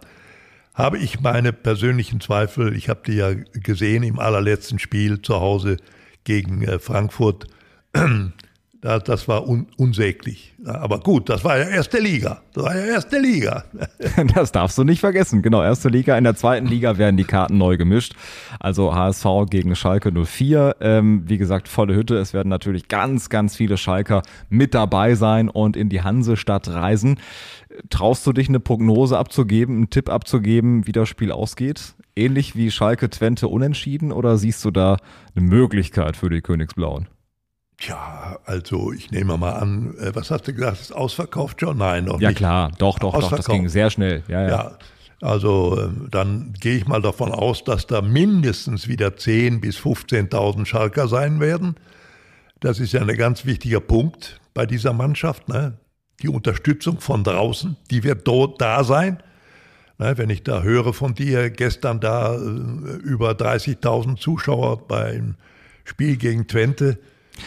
Habe 0.73 0.97
ich 0.99 1.19
meine 1.19 1.51
persönlichen 1.51 2.21
Zweifel. 2.21 2.75
Ich 2.75 2.87
habe 2.87 3.01
die 3.05 3.15
ja 3.15 3.33
gesehen 3.53 4.03
im 4.03 4.19
allerletzten 4.19 4.79
Spiel 4.79 5.21
zu 5.21 5.41
Hause 5.41 5.77
gegen 6.23 6.63
äh, 6.63 6.79
Frankfurt. 6.79 7.47
Das 8.81 9.27
war 9.27 9.47
un 9.47 9.67
unsäglich. 9.77 10.55
Aber 10.65 10.99
gut, 10.99 11.29
das 11.29 11.43
war 11.43 11.59
ja 11.59 11.65
erste 11.65 11.99
Liga. 11.99 12.41
Das 12.53 12.63
war 12.63 12.75
ja 12.75 12.85
erste 12.85 13.19
Liga. 13.19 13.63
Das 14.35 14.51
darfst 14.51 14.77
du 14.77 14.83
nicht 14.83 14.99
vergessen. 14.99 15.41
Genau, 15.41 15.61
erste 15.61 15.89
Liga. 15.89 16.17
In 16.17 16.23
der 16.23 16.35
zweiten 16.35 16.65
Liga 16.65 16.97
werden 16.97 17.15
die 17.15 17.23
Karten 17.23 17.57
neu 17.57 17.77
gemischt. 17.77 18.15
Also 18.59 18.95
HSV 18.95 19.25
gegen 19.49 19.75
Schalke 19.75 20.11
04. 20.11 20.77
Ähm, 20.81 21.23
wie 21.27 21.37
gesagt, 21.37 21.67
volle 21.67 21.95
Hütte. 21.95 22.17
Es 22.17 22.33
werden 22.33 22.49
natürlich 22.49 22.87
ganz, 22.87 23.29
ganz 23.29 23.55
viele 23.55 23.77
Schalker 23.77 24.23
mit 24.49 24.73
dabei 24.73 25.13
sein 25.13 25.47
und 25.47 25.77
in 25.77 25.89
die 25.89 26.01
Hansestadt 26.01 26.67
reisen. 26.67 27.19
Traust 27.89 28.25
du 28.25 28.33
dich 28.33 28.49
eine 28.49 28.59
Prognose 28.59 29.17
abzugeben, 29.17 29.75
einen 29.77 29.89
Tipp 29.91 30.09
abzugeben, 30.09 30.87
wie 30.87 30.91
das 30.91 31.07
Spiel 31.07 31.31
ausgeht? 31.31 31.93
Ähnlich 32.15 32.55
wie 32.55 32.71
Schalke 32.71 33.09
Twente 33.09 33.47
unentschieden 33.47 34.11
oder 34.11 34.37
siehst 34.37 34.65
du 34.65 34.71
da 34.71 34.97
eine 35.35 35.45
Möglichkeit 35.45 36.17
für 36.17 36.29
die 36.29 36.41
Königsblauen? 36.41 37.07
Tja, 37.81 38.37
also 38.45 38.93
ich 38.93 39.09
nehme 39.09 39.37
mal 39.37 39.53
an, 39.53 39.95
äh, 39.97 40.13
was 40.13 40.29
hast 40.29 40.47
du 40.47 40.53
gesagt, 40.53 40.79
ist 40.79 40.95
ausverkauft 40.95 41.59
schon? 41.61 41.79
Nein, 41.79 42.05
noch 42.05 42.21
ja, 42.21 42.29
nicht. 42.29 42.39
Ja 42.39 42.47
klar, 42.47 42.71
doch, 42.77 42.99
doch, 42.99 43.19
doch, 43.19 43.35
das 43.35 43.47
ging 43.47 43.69
sehr 43.69 43.89
schnell. 43.89 44.23
Ja, 44.27 44.41
ja. 44.43 44.49
ja 44.49 44.77
also 45.21 45.79
ähm, 45.79 46.07
dann 46.11 46.53
gehe 46.59 46.77
ich 46.77 46.87
mal 46.87 47.01
davon 47.01 47.31
aus, 47.31 47.63
dass 47.63 47.87
da 47.87 48.01
mindestens 48.01 48.87
wieder 48.87 49.09
10.000 49.09 49.59
bis 49.61 49.79
15.000 49.79 50.65
Schalker 50.65 51.07
sein 51.07 51.39
werden. 51.39 51.75
Das 52.59 52.79
ist 52.79 52.93
ja 52.93 53.01
ein 53.01 53.17
ganz 53.17 53.45
wichtiger 53.45 53.79
Punkt 53.79 54.39
bei 54.53 54.67
dieser 54.67 54.93
Mannschaft. 54.93 55.49
Ne? 55.49 55.73
Die 56.21 56.29
Unterstützung 56.29 56.99
von 56.99 57.23
draußen, 57.23 57.77
die 57.89 58.03
wird 58.03 58.27
dort 58.27 58.61
da 58.61 58.83
sein. 58.83 59.23
Ne? 59.97 60.17
Wenn 60.17 60.29
ich 60.29 60.43
da 60.43 60.61
höre 60.61 60.93
von 60.93 61.15
dir, 61.15 61.49
gestern 61.49 61.99
da 61.99 62.35
äh, 62.35 62.37
über 62.37 63.31
30.000 63.31 64.17
Zuschauer 64.17 64.87
beim 64.87 65.35
Spiel 65.83 66.17
gegen 66.17 66.47
Twente, 66.47 66.99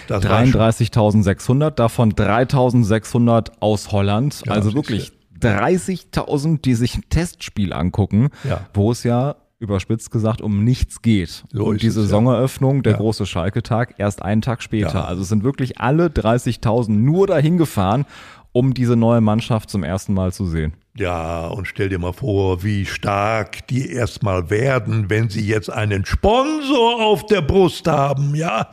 33.600, 0.09 1.71
davon 1.71 2.13
3.600 2.13 3.53
aus 3.61 3.93
Holland. 3.93 4.43
Ja, 4.47 4.53
also 4.53 4.75
wirklich 4.75 5.13
30.000, 5.41 6.61
die 6.63 6.75
sich 6.75 6.97
ein 6.97 7.05
Testspiel 7.11 7.73
angucken, 7.73 8.31
ja. 8.45 8.67
wo 8.73 8.93
es 8.93 9.05
ja 9.05 9.37
überspitzt 9.59 10.11
gesagt 10.11 10.41
um 10.41 10.65
nichts 10.65 11.03
geht. 11.03 11.45
So 11.53 11.65
und 11.65 11.83
die 11.83 11.91
Saisoneröffnung, 11.91 12.77
ja. 12.77 12.83
der 12.83 12.93
ja. 12.93 12.99
große 12.99 13.27
Schalke-Tag, 13.27 13.95
erst 13.99 14.23
einen 14.23 14.43
Tag 14.43 14.63
später. 14.63 14.95
Ja. 14.95 15.05
Also 15.05 15.23
es 15.23 15.29
sind 15.29 15.43
wirklich 15.43 15.81
alle 15.81 16.07
30.000 16.07 16.91
nur 16.91 17.27
dahin 17.27 17.57
gefahren, 17.57 18.05
um 18.53 18.75
diese 18.75 18.97
neue 18.97 19.21
Mannschaft 19.21 19.71
zum 19.71 19.83
ersten 19.83 20.15
Mal 20.15 20.33
zu 20.33 20.47
sehen. 20.47 20.75
Ja, 20.97 21.49
und 21.49 21.67
stell 21.67 21.89
dir 21.89 21.99
mal 21.99 22.13
vor, 22.13 22.63
wie 22.63 22.87
stark 22.87 23.67
die 23.67 23.91
erstmal 23.91 24.49
werden, 24.49 25.11
wenn 25.11 25.29
sie 25.29 25.45
jetzt 25.45 25.69
einen 25.69 26.05
Sponsor 26.05 27.05
auf 27.05 27.27
der 27.27 27.43
Brust 27.43 27.89
haben, 27.89 28.37
ja. 28.37 28.69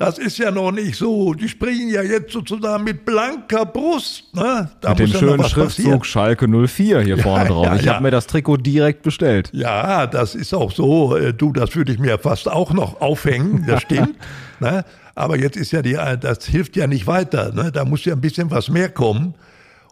Das 0.00 0.16
ist 0.16 0.38
ja 0.38 0.50
noch 0.50 0.72
nicht 0.72 0.96
so. 0.96 1.34
Die 1.34 1.46
springen 1.46 1.90
ja 1.90 2.00
jetzt 2.00 2.32
sozusagen 2.32 2.84
mit 2.84 3.04
blanker 3.04 3.66
Brust. 3.66 4.34
Ne? 4.34 4.70
Da 4.80 4.88
mit 4.90 4.98
dem 5.00 5.10
ja 5.10 5.18
schönen 5.18 5.44
Schriftzug 5.44 6.06
Schalke 6.06 6.48
04 6.48 7.02
hier 7.02 7.16
ja, 7.16 7.22
vorne 7.22 7.48
drauf. 7.48 7.66
Ja, 7.66 7.76
ich 7.76 7.86
habe 7.86 8.04
mir 8.04 8.10
das 8.10 8.26
Trikot 8.26 8.56
direkt 8.56 9.02
bestellt. 9.02 9.50
Ja, 9.52 10.06
das 10.06 10.34
ist 10.34 10.54
auch 10.54 10.72
so. 10.72 11.14
Äh, 11.18 11.34
du, 11.34 11.52
das 11.52 11.76
würde 11.76 11.92
ich 11.92 11.98
mir 11.98 12.18
fast 12.18 12.48
auch 12.48 12.72
noch 12.72 13.02
aufhängen. 13.02 13.66
Das 13.66 13.82
stimmt. 13.82 14.16
ne? 14.58 14.86
Aber 15.14 15.38
jetzt 15.38 15.58
ist 15.58 15.70
ja 15.70 15.82
die, 15.82 15.98
das 16.18 16.46
hilft 16.46 16.76
ja 16.76 16.86
nicht 16.86 17.06
weiter. 17.06 17.52
Ne? 17.52 17.70
Da 17.70 17.84
muss 17.84 18.06
ja 18.06 18.14
ein 18.14 18.22
bisschen 18.22 18.50
was 18.50 18.70
mehr 18.70 18.88
kommen. 18.88 19.34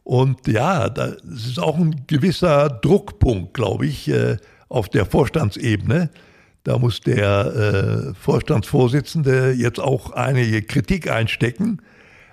Und 0.05 0.49
ja, 0.49 0.89
das 0.89 1.17
ist 1.23 1.59
auch 1.59 1.77
ein 1.77 2.05
gewisser 2.07 2.71
Druckpunkt, 2.71 3.53
glaube 3.53 3.85
ich, 3.85 4.09
äh, 4.09 4.39
auf 4.71 4.89
der 4.89 5.05
Vorstandsebene. 5.05 6.09
Da 6.69 6.77
muss 6.77 7.01
der 7.01 8.11
äh, 8.13 8.15
Vorstandsvorsitzende 8.15 9.53
jetzt 9.53 9.81
auch 9.81 10.11
einige 10.11 10.61
Kritik 10.61 11.11
einstecken. 11.11 11.81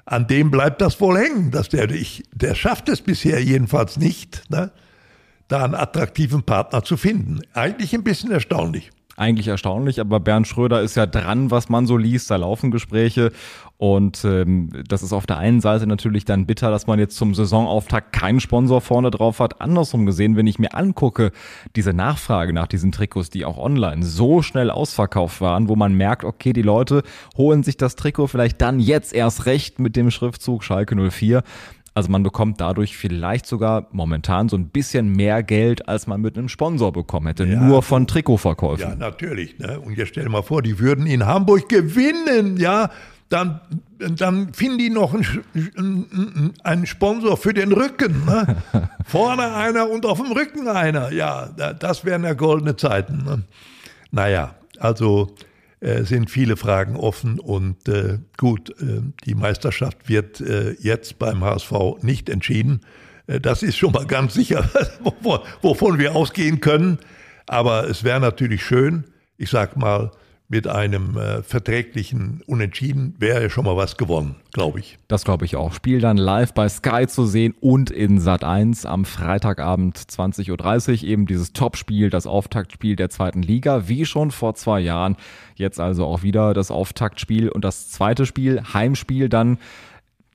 An 0.04 0.28
dem 0.28 0.52
bleibt 0.52 0.82
das 0.82 1.00
wohl 1.00 1.18
hängen, 1.18 1.52
dass 1.52 1.70
der, 1.70 1.90
ich, 1.90 2.26
der 2.34 2.54
schafft 2.54 2.90
es 2.90 3.00
bisher 3.00 3.42
jedenfalls 3.42 3.96
nicht, 3.96 4.44
ne, 4.50 4.72
da 5.48 5.64
einen 5.64 5.74
attraktiven 5.74 6.44
Partner 6.44 6.84
zu 6.84 6.98
finden. 6.98 7.44
Eigentlich 7.54 7.94
ein 7.94 8.04
bisschen 8.04 8.30
erstaunlich 8.30 8.92
eigentlich 9.16 9.48
erstaunlich, 9.48 10.00
aber 10.00 10.20
Bernd 10.20 10.48
Schröder 10.48 10.82
ist 10.82 10.96
ja 10.96 11.06
dran, 11.06 11.52
was 11.52 11.70
man 11.70 11.88
so 11.88 11.98
liest, 11.98 12.30
da 12.30 12.36
laufen 12.36 12.72
Gespräche 12.72 13.32
und 13.78 14.24
ähm, 14.24 14.70
das 14.88 15.04
ist 15.04 15.12
auf 15.12 15.26
der 15.26 15.38
einen 15.38 15.60
Seite 15.60 15.86
natürlich 15.86 16.24
dann 16.24 16.46
bitter, 16.46 16.72
dass 16.72 16.88
man 16.88 16.98
jetzt 16.98 17.18
zum 17.18 17.36
Saisonauftakt 17.36 18.14
keinen 18.14 18.40
Sponsor 18.40 18.80
vorne 18.80 19.12
drauf 19.12 19.40
hat. 19.40 19.60
Andersrum 19.60 20.06
gesehen, 20.06 20.38
wenn 20.38 20.48
ich 20.48 20.60
mir 20.60 20.74
angucke, 20.74 21.32
diese 21.76 21.94
Nachfrage 21.94 22.54
nach 22.54 22.68
diesen 22.68 22.94
Trikots, 22.94 23.30
die 23.30 23.44
auch 23.44 23.58
online 23.58 24.06
so 24.06 24.42
schnell 24.42 24.70
ausverkauft 24.72 25.42
waren, 25.42 25.68
wo 25.68 25.76
man 25.76 25.94
merkt, 25.94 26.24
okay, 26.24 26.54
die 26.54 26.62
Leute 26.62 27.04
holen 27.38 27.64
sich 27.64 27.76
das 27.76 27.96
Trikot 27.96 28.28
vielleicht 28.28 28.62
dann 28.62 28.80
jetzt 28.80 29.14
erst 29.14 29.46
recht 29.46 29.80
mit 29.80 29.98
dem 29.98 30.10
Schriftzug 30.10 30.64
Schalke 30.64 30.96
04. 30.96 31.44
Also 31.98 32.12
man 32.12 32.24
bekommt 32.24 32.60
dadurch 32.60 32.98
vielleicht 32.98 33.46
sogar 33.46 33.88
momentan 33.92 34.50
so 34.50 34.58
ein 34.58 34.68
bisschen 34.68 35.14
mehr 35.14 35.44
Geld, 35.44 35.88
als 35.88 36.08
man 36.08 36.20
mit 36.20 36.38
einem 36.38 36.50
Sponsor 36.50 36.92
bekommen 36.92 37.28
hätte, 37.28 37.46
ja, 37.46 37.62
nur 37.62 37.84
von 37.84 38.06
Trikotverkäufen. 38.06 38.90
Ja, 38.90 38.96
natürlich. 38.96 39.58
Ne? 39.60 39.80
Und 39.80 39.98
jetzt 39.98 40.10
stell 40.10 40.26
dir 40.26 40.30
mal 40.30 40.44
vor, 40.44 40.62
die 40.62 40.78
würden 40.80 41.08
in 41.08 41.26
Hamburg 41.26 41.70
gewinnen, 41.70 42.58
ja. 42.58 42.92
Dann, 43.30 43.62
dann 43.98 44.54
finden 44.54 44.78
die 44.78 44.90
noch 44.90 45.14
einen, 45.16 46.54
einen 46.64 46.86
Sponsor 46.86 47.38
für 47.38 47.54
den 47.54 47.72
Rücken. 47.72 48.26
Ne? 48.26 48.58
Vorne 49.06 49.56
einer 49.56 49.90
und 49.90 50.06
auf 50.06 50.22
dem 50.22 50.34
Rücken 50.34 50.68
einer. 50.68 51.12
Ja, 51.12 51.48
das 51.48 52.04
wären 52.04 52.24
ja 52.24 52.34
goldene 52.34 52.76
Zeiten. 52.76 53.24
Ne? 53.24 53.44
Naja, 54.12 54.54
also 54.80 55.34
sind 55.82 56.32
viele 56.32 56.58
Fragen 56.58 56.96
offen 56.96 57.40
und 57.40 57.88
äh, 57.88 58.20
gut, 58.38 58.70
äh, 58.82 59.02
die 59.26 59.36
Meisterschaft 59.36 60.10
wird 60.10 60.42
äh, 60.42 60.72
jetzt 60.80 61.20
beim 61.20 61.44
HSV 61.44 61.72
nicht 62.02 62.30
entschieden. 62.30 62.82
Äh, 63.28 63.40
das 63.40 63.64
ist 63.64 63.78
schon 63.78 63.92
mal 63.92 64.06
ganz 64.06 64.34
sicher, 64.34 64.70
wovon 65.62 66.00
wir 66.00 66.16
ausgehen 66.16 66.62
können. 66.62 67.00
Aber 67.48 67.90
es 67.90 68.04
wäre 68.04 68.20
natürlich 68.20 68.64
schön, 68.64 69.06
ich 69.38 69.50
sag 69.50 69.78
mal, 69.78 70.12
mit 70.48 70.68
einem 70.68 71.18
äh, 71.18 71.42
verträglichen 71.42 72.44
Unentschieden 72.46 73.16
wäre 73.18 73.50
schon 73.50 73.66
mal 73.66 73.76
was 73.76 73.98
gewonnen, 73.98 74.36
glaube 74.54 74.80
ich. 74.80 75.00
Das 75.08 75.24
glaube 75.24 75.46
ich 75.46 75.56
auch. 75.56 75.74
Spiel 75.74 76.00
dann 76.00 76.18
live 76.18 76.54
bei 76.54 76.70
Sky 76.70 77.08
zu 77.08 77.26
sehen 77.26 77.56
und 77.62 77.90
in 77.90 78.20
Sat 78.20 78.44
1 78.44 78.86
am 78.86 79.06
Freitagabend 79.06 79.98
20.30 79.98 81.04
Uhr. 81.04 81.10
Eben 81.10 81.26
dieses 81.26 81.54
Topspiel, 81.54 82.12
das 82.12 82.28
Auftaktspiel 82.28 82.96
der 82.96 83.10
zweiten 83.10 83.42
Liga, 83.42 83.88
wie 83.88 84.06
schon 84.06 84.30
vor 84.30 84.54
zwei 84.54 84.80
Jahren. 84.82 85.18
Jetzt 85.56 85.80
also 85.80 86.06
auch 86.06 86.22
wieder 86.22 86.54
das 86.54 86.70
Auftaktspiel 86.70 87.50
und 87.50 87.66
das 87.66 87.90
zweite 87.90 88.28
Spiel, 88.28 88.62
Heimspiel 88.74 89.30
dann 89.30 89.58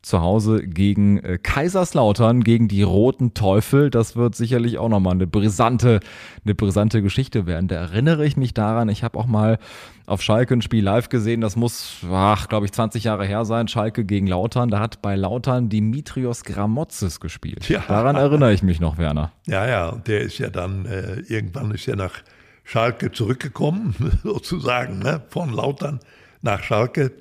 zu 0.02 0.23
Hause 0.23 0.66
gegen 0.66 1.19
äh, 1.19 1.38
Kaiserslautern, 1.38 2.42
gegen 2.42 2.69
die 2.69 2.83
Roten 2.83 3.35
Teufel. 3.35 3.90
Das 3.90 4.16
wird 4.16 4.35
sicherlich 4.35 4.78
auch 4.78 4.88
nochmal 4.88 5.14
eine 5.14 5.26
brisante, 5.26 6.00
eine 6.45 6.54
brisante 6.54 7.02
Geschichte 7.02 7.47
werden. 7.47 7.69
Da 7.69 7.76
erinnere 7.76 8.25
ich 8.25 8.37
mich 8.37 8.54
daran, 8.54 8.88
ich 8.88 9.04
habe 9.04 9.19
auch 9.19 9.26
mal 9.26 9.59
auf 10.07 10.23
Schalke 10.23 10.54
ein 10.54 10.62
Spiel 10.62 10.83
live 10.83 11.11
gesehen. 11.11 11.42
Das 11.42 11.54
muss, 11.54 11.99
ach, 12.11 12.49
glaube 12.49 12.66
ich, 12.66 12.73
20 12.73 13.04
Jahre 13.04 13.26
her 13.26 13.45
sein. 13.45 13.69
Schalke 13.69 14.04
gegen 14.04 14.26
Lautern. 14.26 14.71
Da 14.71 14.80
hat 14.80 15.02
bei 15.02 15.16
Lautern 15.16 15.69
Dimitrios 15.69 16.45
Gramotzes 16.45 17.21
gespielt. 17.21 17.69
Ja. 17.69 17.85
Daran 17.87 18.16
erinnere 18.16 18.52
ich 18.52 18.62
mich 18.62 18.80
noch, 18.80 18.97
Werner. 18.97 19.33
Ja, 19.47 19.69
ja, 19.69 19.92
der 19.92 20.23
ist 20.23 20.38
ja 20.38 20.49
dann, 20.49 20.87
äh, 20.87 21.21
irgendwann 21.28 21.71
ist 21.73 21.87
ja 21.87 21.95
nach 21.95 22.23
Schalke 22.64 23.12
zurückgekommen, 23.12 23.95
sozusagen, 24.23 25.00
ne? 25.00 25.23
von 25.28 25.52
Lautern 25.52 26.00
nach 26.40 26.62
Schalke. 26.62 27.12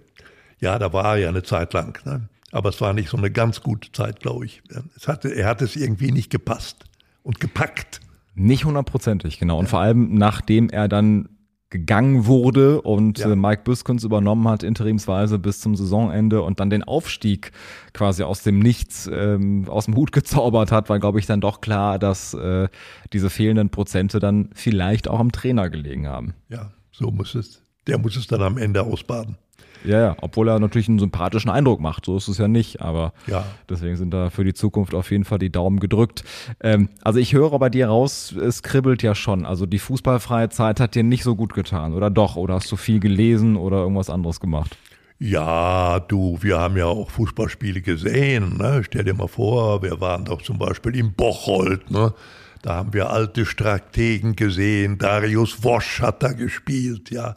Ja, 0.60 0.80
da 0.80 0.94
war 0.94 1.16
er 1.16 1.18
ja 1.18 1.30
eine 1.30 1.44
Zeit 1.44 1.74
lang. 1.74 2.00
Ne? 2.06 2.22
Aber 2.52 2.70
es 2.70 2.82
war 2.82 2.94
nicht 2.94 3.10
so 3.10 3.18
eine 3.18 3.32
ganz 3.32 3.62
gute 3.62 3.92
Zeit, 3.92 4.20
glaube 4.20 4.46
ich. 4.46 4.62
Hatte, 5.06 5.30
er 5.30 5.48
hat 5.48 5.62
es 5.62 5.76
irgendwie 5.76 6.12
nicht 6.12 6.30
gepasst 6.30 6.86
und 7.24 7.40
gepackt. 7.40 8.00
Nicht 8.36 8.66
hundertprozentig, 8.66 9.40
genau. 9.40 9.60
Und 9.60 9.66
ja. 9.66 9.70
vor 9.70 9.80
allem, 9.80 10.16
nachdem 10.16 10.70
er 10.70 10.88
dann 10.88 11.30
gegangen 11.70 12.26
wurde 12.26 12.82
und 12.82 13.20
ja. 13.20 13.32
Äh, 13.32 13.36
Mike 13.36 13.62
Büskens 13.64 14.04
übernommen 14.04 14.48
hat, 14.48 14.64
interimsweise 14.64 15.38
bis 15.38 15.60
zum 15.60 15.76
Saisonende 15.76 16.42
und 16.42 16.60
dann 16.60 16.70
den 16.70 16.84
Aufstieg 16.84 17.52
quasi 17.94 18.24
aus 18.24 18.42
dem 18.42 18.60
Nichts, 18.60 19.10
ähm, 19.12 19.68
aus 19.68 19.86
dem 19.86 19.96
Hut 19.96 20.12
gezaubert 20.12 20.72
hat, 20.72 20.90
war, 20.90 21.00
glaube 21.00 21.20
ich, 21.20 21.28
dann 21.28 21.42
doch 21.42 21.62
klar, 21.62 22.00
dass 22.00 22.34
äh, 22.34 22.70
diese 23.14 23.30
fehlenden 23.30 23.70
Prozente 23.70 24.20
dann 24.20 24.50
vielleicht 24.54 25.08
auch 25.08 25.20
am 25.20 25.32
Trainer 25.32 25.70
gelegen 25.70 26.08
haben. 26.08 26.34
Ja, 26.50 26.72
so 26.92 27.12
muss 27.12 27.36
es. 27.36 27.62
Der 27.86 28.00
muss 28.00 28.16
es 28.16 28.28
dann 28.28 28.42
am 28.42 28.58
Ende 28.58 28.84
ausbaden. 28.84 29.38
Ja, 29.84 30.00
ja, 30.02 30.16
obwohl 30.22 30.50
er 30.50 30.60
natürlich 30.60 30.90
einen 30.90 31.00
sympathischen 31.00 31.50
Eindruck 31.50 31.80
macht, 31.80 32.06
so 32.06 32.18
ist 32.18 32.28
es 32.28 32.38
ja 32.38 32.48
nicht, 32.48 32.82
aber 32.82 33.14
ja. 33.28 33.46
deswegen 33.70 33.96
sind 33.96 34.14
da 34.14 34.30
für 34.30 34.44
die 34.44 34.54
Zukunft 34.54 34.94
auf 34.94 35.10
jeden 35.10 35.24
Fall 35.24 35.40
die 35.40 35.52
Daumen 35.52 35.80
gedrückt. 35.80 36.24
Ähm, 36.60 36.90
also 37.02 37.20
ich 37.20 37.34
höre 37.34 37.58
bei 37.60 37.70
dir 37.70 37.88
raus, 37.88 38.34
es 38.34 38.62
kribbelt 38.62 39.04
ja 39.04 39.16
schon. 39.16 39.46
Also 39.46 39.66
die 39.66 39.80
fußballfreie 39.80 40.50
Zeit 40.50 40.80
hat 40.80 40.96
dir 40.96 41.04
nicht 41.04 41.24
so 41.24 41.36
gut 41.36 41.54
getan, 41.54 41.94
oder 41.94 42.10
doch? 42.10 42.36
Oder 42.36 42.56
hast 42.56 42.72
du 42.72 42.76
viel 42.76 43.00
gelesen 43.00 43.56
oder 43.56 43.78
irgendwas 43.78 44.10
anderes 44.10 44.40
gemacht? 44.40 44.78
Ja, 45.22 46.00
du, 46.00 46.38
wir 46.42 46.60
haben 46.60 46.78
ja 46.78 46.86
auch 46.86 47.10
Fußballspiele 47.12 47.82
gesehen. 47.82 48.58
Ne? 48.58 48.84
Stell 48.86 49.04
dir 49.04 49.14
mal 49.14 49.28
vor, 49.28 49.82
wir 49.82 50.00
waren 50.00 50.26
doch 50.26 50.42
zum 50.42 50.58
Beispiel 50.58 50.96
im 50.96 51.14
Bocholt. 51.14 51.92
Ne? 51.92 52.14
Da 52.62 52.76
haben 52.76 52.94
wir 52.94 53.10
alte 53.10 53.46
Strategen 53.46 54.36
gesehen. 54.36 54.98
Darius 54.98 55.64
Wosch 55.64 56.02
hat 56.02 56.24
da 56.24 56.32
gespielt, 56.32 57.12
ja. 57.12 57.36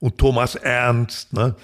Und 0.00 0.18
Thomas 0.18 0.54
Ernst, 0.54 1.32
ne? 1.32 1.54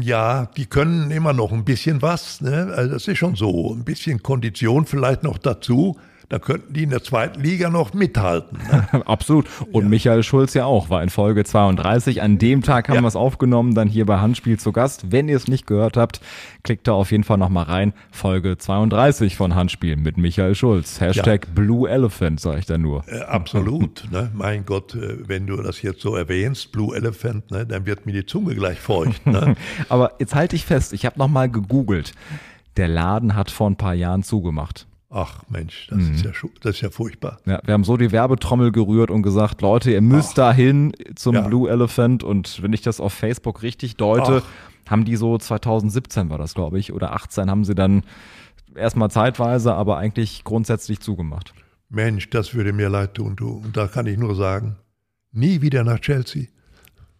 Ja, 0.00 0.46
die 0.56 0.66
können 0.66 1.10
immer 1.10 1.34
noch 1.34 1.52
ein 1.52 1.64
bisschen 1.64 2.00
was. 2.00 2.40
Ne? 2.40 2.72
Also 2.74 2.94
das 2.94 3.08
ist 3.08 3.18
schon 3.18 3.36
so. 3.36 3.74
Ein 3.74 3.84
bisschen 3.84 4.22
Kondition 4.22 4.86
vielleicht 4.86 5.22
noch 5.22 5.36
dazu 5.36 5.98
da 6.28 6.40
könnten 6.40 6.72
die 6.74 6.82
in 6.82 6.90
der 6.90 7.02
zweiten 7.02 7.40
Liga 7.40 7.70
noch 7.70 7.94
mithalten. 7.94 8.58
Ne? 8.70 9.06
Absolut. 9.06 9.46
Und 9.70 9.84
ja. 9.84 9.88
Michael 9.88 10.22
Schulz 10.24 10.54
ja 10.54 10.64
auch, 10.64 10.90
war 10.90 11.02
in 11.02 11.08
Folge 11.08 11.44
32. 11.44 12.20
An 12.20 12.38
dem 12.38 12.62
Tag 12.62 12.88
haben 12.88 12.96
ja. 12.96 13.02
wir 13.02 13.08
es 13.08 13.16
aufgenommen, 13.16 13.74
dann 13.74 13.86
hier 13.86 14.06
bei 14.06 14.18
Handspiel 14.18 14.58
zu 14.58 14.72
Gast. 14.72 15.12
Wenn 15.12 15.28
ihr 15.28 15.36
es 15.36 15.46
nicht 15.46 15.66
gehört 15.66 15.96
habt, 15.96 16.20
klickt 16.64 16.88
da 16.88 16.92
auf 16.92 17.12
jeden 17.12 17.22
Fall 17.22 17.38
nochmal 17.38 17.64
rein. 17.64 17.92
Folge 18.10 18.58
32 18.58 19.36
von 19.36 19.54
Handspiel 19.54 19.96
mit 19.96 20.16
Michael 20.16 20.56
Schulz. 20.56 21.00
Hashtag 21.00 21.46
ja. 21.46 21.52
Blue 21.54 21.88
Elephant, 21.88 22.40
sage 22.40 22.58
ich 22.58 22.66
da 22.66 22.76
nur. 22.76 23.04
Äh, 23.06 23.20
absolut. 23.20 24.08
Ne? 24.10 24.30
Mein 24.34 24.66
Gott, 24.66 24.96
äh, 24.96 25.28
wenn 25.28 25.46
du 25.46 25.56
das 25.56 25.82
jetzt 25.82 26.00
so 26.00 26.16
erwähnst, 26.16 26.72
Blue 26.72 26.96
Elephant, 26.96 27.52
ne, 27.52 27.64
dann 27.64 27.86
wird 27.86 28.04
mir 28.04 28.12
die 28.12 28.26
Zunge 28.26 28.56
gleich 28.56 28.80
feucht. 28.80 29.26
Ne? 29.26 29.54
Aber 29.88 30.14
jetzt 30.18 30.34
halte 30.34 30.56
ich 30.56 30.64
fest, 30.64 30.92
ich 30.92 31.06
habe 31.06 31.18
nochmal 31.18 31.48
gegoogelt. 31.48 32.12
Der 32.76 32.88
Laden 32.88 33.36
hat 33.36 33.50
vor 33.50 33.70
ein 33.70 33.76
paar 33.76 33.94
Jahren 33.94 34.24
zugemacht. 34.24 34.86
Ach 35.18 35.44
Mensch, 35.48 35.86
das, 35.88 35.98
mhm. 35.98 36.14
ist 36.14 36.24
ja, 36.26 36.32
das 36.60 36.76
ist 36.76 36.82
ja 36.82 36.90
furchtbar. 36.90 37.38
Ja, 37.46 37.58
wir 37.64 37.72
haben 37.72 37.84
so 37.84 37.96
die 37.96 38.12
Werbetrommel 38.12 38.70
gerührt 38.70 39.10
und 39.10 39.22
gesagt, 39.22 39.62
Leute, 39.62 39.90
ihr 39.90 40.02
müsst 40.02 40.32
Ach. 40.32 40.48
dahin 40.48 40.92
zum 41.14 41.36
ja. 41.36 41.40
Blue 41.40 41.70
Elephant. 41.70 42.22
Und 42.22 42.62
wenn 42.62 42.74
ich 42.74 42.82
das 42.82 43.00
auf 43.00 43.14
Facebook 43.14 43.62
richtig 43.62 43.96
deute, 43.96 44.42
Ach. 44.44 44.90
haben 44.90 45.06
die 45.06 45.16
so 45.16 45.38
2017 45.38 46.28
war 46.28 46.36
das, 46.36 46.52
glaube 46.52 46.78
ich, 46.78 46.92
oder 46.92 47.14
18 47.14 47.48
haben 47.48 47.64
sie 47.64 47.74
dann 47.74 48.02
erstmal 48.74 49.10
zeitweise, 49.10 49.72
aber 49.72 49.96
eigentlich 49.96 50.44
grundsätzlich 50.44 51.00
zugemacht. 51.00 51.54
Mensch, 51.88 52.28
das 52.28 52.52
würde 52.52 52.74
mir 52.74 52.90
leid 52.90 53.14
tun, 53.14 53.36
du. 53.36 53.62
Und 53.64 53.74
da 53.74 53.86
kann 53.86 54.04
ich 54.04 54.18
nur 54.18 54.34
sagen, 54.34 54.76
nie 55.32 55.62
wieder 55.62 55.82
nach 55.82 56.00
Chelsea. 56.00 56.48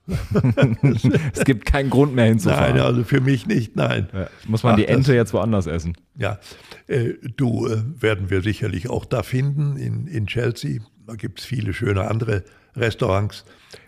es 1.34 1.44
gibt 1.44 1.66
keinen 1.66 1.90
Grund 1.90 2.14
mehr 2.14 2.26
hinzufahren. 2.26 2.76
Nein, 2.76 2.84
also 2.84 3.04
für 3.04 3.20
mich 3.20 3.46
nicht, 3.46 3.76
nein. 3.76 4.08
Ja, 4.12 4.28
muss 4.46 4.62
man 4.62 4.74
Ach, 4.74 4.76
die 4.76 4.86
Ente 4.86 5.08
das, 5.08 5.14
jetzt 5.14 5.32
woanders 5.32 5.66
essen? 5.66 5.96
Ja, 6.16 6.38
äh, 6.86 7.14
du 7.36 7.66
äh, 7.66 7.82
werden 8.00 8.30
wir 8.30 8.42
sicherlich 8.42 8.88
auch 8.88 9.04
da 9.04 9.22
finden 9.22 9.76
in, 9.76 10.06
in 10.06 10.26
Chelsea. 10.26 10.80
Da 11.06 11.14
gibt 11.14 11.40
es 11.40 11.46
viele 11.46 11.72
schöne 11.72 12.08
andere 12.08 12.44
Restaurants. 12.76 13.44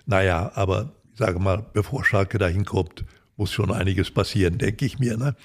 Naja, 0.07 0.50
aber 0.54 0.92
ich 1.12 1.18
sage 1.18 1.38
mal, 1.38 1.64
bevor 1.72 2.04
Schalke 2.04 2.38
da 2.38 2.48
hinkommt, 2.48 3.04
muss 3.37 3.52
schon 3.52 3.70
einiges 3.70 4.11
passieren, 4.11 4.59
denke 4.59 4.85
ich 4.85 4.98
mir. 4.98 5.16
Ne? 5.16 5.37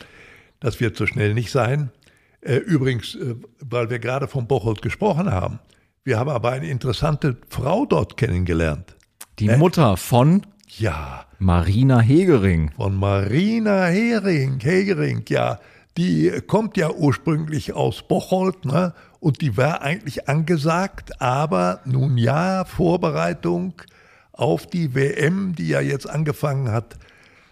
Das 0.59 0.79
wird 0.79 0.97
so 0.97 1.05
schnell 1.05 1.33
nicht 1.33 1.51
sein. 1.51 1.91
Äh, 2.41 2.57
übrigens, 2.57 3.15
äh, 3.15 3.35
weil 3.59 3.89
wir 3.89 3.99
gerade 3.99 4.27
von 4.27 4.47
Bocholt 4.47 4.81
gesprochen 4.81 5.31
haben, 5.31 5.59
wir 6.03 6.19
haben 6.19 6.29
aber 6.29 6.51
eine 6.51 6.67
interessante 6.67 7.37
Frau 7.47 7.85
dort 7.85 8.17
kennengelernt. 8.17 8.95
Die 9.39 9.49
Mutter 9.49 9.97
von 9.97 10.45
ja. 10.79 11.25
Marina 11.39 11.99
Hegering. 11.99 12.71
Von 12.75 12.95
Marina 12.95 13.85
Hering, 13.85 14.59
Hegering, 14.59 15.23
ja. 15.29 15.59
Die 15.97 16.31
kommt 16.47 16.77
ja 16.77 16.91
ursprünglich 16.91 17.73
aus 17.73 18.07
Bocholt, 18.07 18.65
ne? 18.65 18.93
Und 19.19 19.41
die 19.41 19.55
war 19.55 19.81
eigentlich 19.81 20.27
angesagt, 20.27 21.21
aber 21.21 21.79
nun 21.85 22.17
ja, 22.17 22.65
Vorbereitung 22.65 23.81
auf 24.33 24.67
die 24.67 24.95
WM, 24.95 25.55
die 25.55 25.69
ja 25.69 25.79
jetzt 25.79 26.09
angefangen 26.09 26.71
hat, 26.71 26.97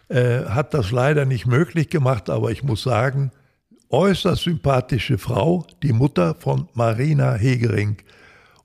äh, 0.10 0.45
hat 0.45 0.73
das 0.73 0.91
leider 0.91 1.25
nicht 1.25 1.45
möglich 1.45 1.89
gemacht. 1.89 2.29
Aber 2.29 2.51
ich 2.51 2.63
muss 2.63 2.84
sagen, 2.84 3.31
äußerst 3.89 4.43
sympathische 4.43 5.17
Frau, 5.17 5.65
die 5.84 5.93
Mutter 5.93 6.36
von 6.36 6.67
Marina 6.73 7.36
Hegering. 7.36 7.97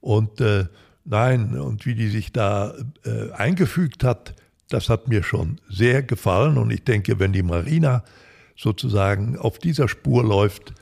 Und 0.01 0.41
äh, 0.41 0.65
nein, 1.05 1.59
und 1.59 1.87
wie 1.87 1.95
die 1.95 2.09
sich 2.09 2.33
da 2.33 2.75
äh, 3.05 3.31
eingefügt 3.33 4.03
hat, 4.03 4.35
das 4.69 4.89
hat 4.89 5.09
mir 5.09 5.23
schon 5.23 5.61
sehr 5.69 6.03
gefallen 6.03 6.59
und 6.59 6.71
ich 6.71 6.85
denke, 6.85 7.19
wenn 7.19 7.33
die 7.33 7.43
Marina 7.43 8.05
sozusagen 8.57 9.37
auf 9.37 9.59
dieser 9.59 9.89
Spur 9.89 10.25
läuft, 10.25 10.75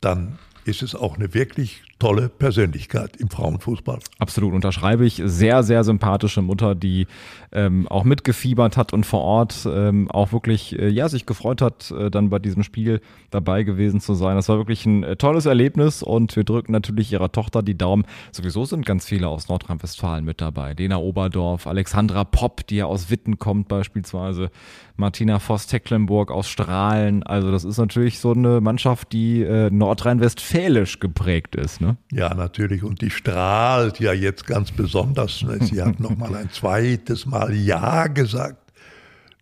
dann 0.00 0.38
ist 0.64 0.82
es 0.82 0.94
auch 0.94 1.16
eine 1.16 1.34
wirklich 1.34 1.82
tolle 2.02 2.28
Persönlichkeit 2.28 3.16
im 3.18 3.30
Frauenfußball. 3.30 4.00
Absolut, 4.18 4.54
unterschreibe 4.54 5.06
ich. 5.06 5.22
Sehr, 5.24 5.62
sehr 5.62 5.84
sympathische 5.84 6.42
Mutter, 6.42 6.74
die 6.74 7.06
ähm, 7.52 7.86
auch 7.86 8.02
mitgefiebert 8.02 8.76
hat 8.76 8.92
und 8.92 9.06
vor 9.06 9.20
Ort 9.20 9.68
ähm, 9.72 10.10
auch 10.10 10.32
wirklich, 10.32 10.76
äh, 10.76 10.88
ja, 10.88 11.08
sich 11.08 11.26
gefreut 11.26 11.62
hat, 11.62 11.92
äh, 11.92 12.10
dann 12.10 12.28
bei 12.28 12.40
diesem 12.40 12.64
Spiel 12.64 13.00
dabei 13.30 13.62
gewesen 13.62 14.00
zu 14.00 14.14
sein. 14.14 14.34
Das 14.34 14.48
war 14.48 14.56
wirklich 14.56 14.84
ein 14.84 15.04
äh, 15.04 15.14
tolles 15.14 15.46
Erlebnis 15.46 16.02
und 16.02 16.34
wir 16.34 16.42
drücken 16.42 16.72
natürlich 16.72 17.12
ihrer 17.12 17.30
Tochter 17.30 17.62
die 17.62 17.78
Daumen. 17.78 18.04
Sowieso 18.32 18.64
sind 18.64 18.84
ganz 18.84 19.06
viele 19.06 19.28
aus 19.28 19.48
Nordrhein-Westfalen 19.48 20.24
mit 20.24 20.40
dabei. 20.40 20.72
Lena 20.72 20.96
Oberdorf, 20.96 21.68
Alexandra 21.68 22.24
Popp, 22.24 22.66
die 22.66 22.78
ja 22.78 22.86
aus 22.86 23.10
Witten 23.10 23.38
kommt 23.38 23.68
beispielsweise, 23.68 24.50
Martina 24.96 25.38
Voss-Tecklenburg 25.38 26.32
aus 26.32 26.48
Strahlen. 26.48 27.22
Also 27.22 27.52
das 27.52 27.64
ist 27.64 27.78
natürlich 27.78 28.18
so 28.18 28.32
eine 28.32 28.60
Mannschaft, 28.60 29.12
die 29.12 29.42
äh, 29.42 29.70
nordrhein-westfälisch 29.70 30.98
geprägt 30.98 31.54
ist. 31.54 31.80
Ne? 31.80 31.91
Ja, 32.10 32.34
natürlich. 32.34 32.82
Und 32.82 33.00
die 33.00 33.10
strahlt 33.10 34.00
ja 34.00 34.12
jetzt 34.12 34.46
ganz 34.46 34.70
besonders. 34.70 35.42
Ne? 35.42 35.58
Sie 35.64 35.82
hat 35.82 36.00
noch 36.00 36.16
mal 36.16 36.34
ein 36.34 36.50
zweites 36.52 37.26
Mal 37.26 37.54
Ja 37.54 38.06
gesagt 38.06 38.72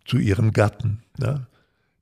zu 0.05 0.17
ihrem 0.17 0.51
Gatten, 0.51 1.03
ne? 1.17 1.47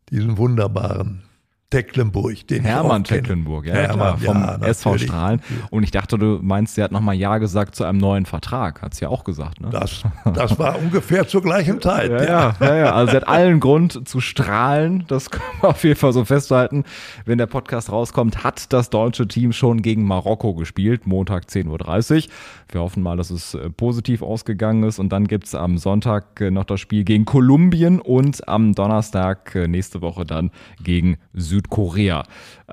diesen 0.09 0.37
wunderbaren 0.37 1.23
Tecklenburg, 1.71 2.47
den 2.47 2.63
Hermann 2.63 3.03
Tecklenburg, 3.03 3.67
ja, 3.67 3.75
Hermann, 3.75 4.19
klar, 4.19 4.33
vom 4.33 4.41
ja, 4.41 4.67
SV 4.69 4.97
Strahlen. 4.97 5.41
Und 5.69 5.83
ich 5.83 5.91
dachte, 5.91 6.17
du 6.17 6.39
meinst, 6.41 6.73
sie 6.73 6.81
hat 6.81 6.91
nochmal 6.91 7.13
Ja 7.13 7.37
gesagt 7.37 7.75
zu 7.75 7.83
einem 7.83 7.99
neuen 7.99 8.25
Vertrag. 8.25 8.81
Hat 8.81 8.95
sie 8.95 9.05
ja 9.05 9.09
auch 9.09 9.23
gesagt, 9.23 9.61
ne? 9.61 9.69
Das, 9.69 10.03
das 10.33 10.57
war 10.57 10.79
ungefähr 10.79 11.27
zur 11.27 11.43
gleichen 11.43 11.79
Zeit. 11.81 12.09
Ja, 12.09 12.23
ja, 12.23 12.55
ja, 12.59 12.75
ja. 12.75 12.93
Also 12.93 13.11
sie 13.11 13.17
hat 13.17 13.27
allen 13.27 13.59
Grund 13.59 14.07
zu 14.07 14.19
strahlen. 14.19 15.03
Das 15.07 15.29
können 15.31 15.43
wir 15.61 15.69
auf 15.69 15.83
jeden 15.83 15.95
Fall 15.95 16.11
so 16.11 16.25
festhalten. 16.25 16.85
Wenn 17.25 17.37
der 17.37 17.45
Podcast 17.45 17.91
rauskommt, 17.91 18.43
hat 18.43 18.73
das 18.73 18.89
deutsche 18.89 19.27
Team 19.27 19.53
schon 19.53 19.83
gegen 19.83 20.05
Marokko 20.05 20.55
gespielt. 20.55 21.05
Montag 21.05 21.45
10.30 21.45 21.69
Uhr. 21.69 22.33
Wir 22.71 22.81
hoffen 22.81 23.03
mal, 23.03 23.15
dass 23.15 23.29
es 23.29 23.53
äh, 23.53 23.69
positiv 23.69 24.23
ausgegangen 24.23 24.83
ist. 24.83 24.97
Und 24.97 25.09
dann 25.09 25.27
gibt's 25.27 25.53
am 25.53 25.77
Sonntag 25.77 26.41
äh, 26.41 26.49
noch 26.49 26.65
das 26.65 26.79
Spiel 26.79 27.03
gegen 27.03 27.25
Kolumbien 27.25 27.99
und 27.99 28.47
am 28.47 28.73
Donnerstag 28.73 29.53
äh, 29.53 29.67
nächste 29.67 30.01
Woche 30.01 30.25
dann 30.25 30.49
gegen 30.83 31.17
Südkorea. 31.59 32.23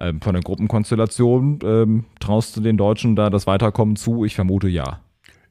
Ähm, 0.00 0.20
von 0.20 0.34
der 0.34 0.42
Gruppenkonstellation 0.42 1.58
ähm, 1.62 2.04
traust 2.20 2.56
du 2.56 2.60
den 2.60 2.76
Deutschen 2.76 3.16
da 3.16 3.30
das 3.30 3.46
Weiterkommen 3.46 3.96
zu? 3.96 4.24
Ich 4.24 4.34
vermute 4.34 4.68
ja. 4.68 5.00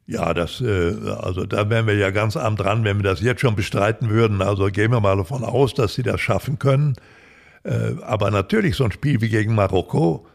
Ja, 0.08 0.36
das, 0.36 0.62
also 0.62 1.48
da 1.48 1.68
wären 1.72 1.88
wir 1.88 1.96
ja 1.96 2.12
ganz 2.12 2.38
arm 2.38 2.58
dran, 2.58 2.84
wenn 2.84 2.98
wir 2.98 3.04
das 3.04 3.22
jetzt 3.22 3.42
schon 3.42 3.56
bestreiten 3.56 4.10
würden. 4.10 4.44
Also 4.44 4.68
gehen 4.68 4.92
wir 4.92 5.00
mal 5.00 5.18
davon 5.18 5.44
aus, 5.44 5.74
dass 5.74 5.96
sie 5.96 6.04
das 6.04 6.22
schaffen 6.22 6.60
können. 6.60 6.94
aber 8.04 8.30
natürlich 8.30 8.76
so 8.76 8.84
ein 8.84 8.92
Spiel 8.92 9.20
wie 9.22 9.30
gegen 9.30 9.56
Marokko, 9.56 10.28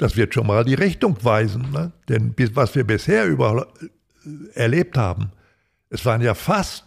das 0.00 0.16
wird 0.16 0.32
schon 0.32 0.46
mal 0.46 0.64
die 0.64 0.74
Richtung 0.74 1.22
weisen. 1.22 1.70
Ne? 1.72 1.92
Denn 2.08 2.34
was 2.54 2.74
wir 2.74 2.84
bisher 2.84 3.26
über, 3.26 3.66
äh, 3.82 4.58
erlebt 4.58 4.96
haben, 4.96 5.30
es 5.90 6.06
waren 6.06 6.22
ja 6.22 6.34
fast 6.34 6.86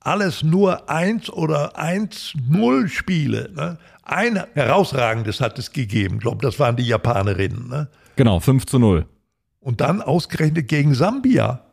alles 0.00 0.42
nur 0.42 0.88
1 0.88 1.30
oder 1.30 1.78
1-0 1.78 2.88
Spiele. 2.88 3.50
Ne? 3.54 3.78
Ein 4.08 4.44
herausragendes 4.54 5.40
hat 5.40 5.58
es 5.58 5.72
gegeben. 5.72 6.16
Ich 6.16 6.20
glaube, 6.20 6.40
das 6.40 6.60
waren 6.60 6.76
die 6.76 6.86
Japanerinnen. 6.86 7.68
Ne? 7.68 7.88
Genau, 8.14 8.38
5 8.38 8.64
zu 8.64 8.78
0. 8.78 9.04
Und 9.58 9.80
dann 9.80 10.00
ausgerechnet 10.00 10.68
gegen 10.68 10.94
Sambia, 10.94 11.64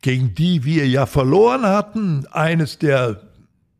gegen 0.00 0.32
die 0.32 0.62
wir 0.62 0.86
ja 0.86 1.06
verloren 1.06 1.66
hatten, 1.66 2.24
eines 2.30 2.78
der 2.78 3.20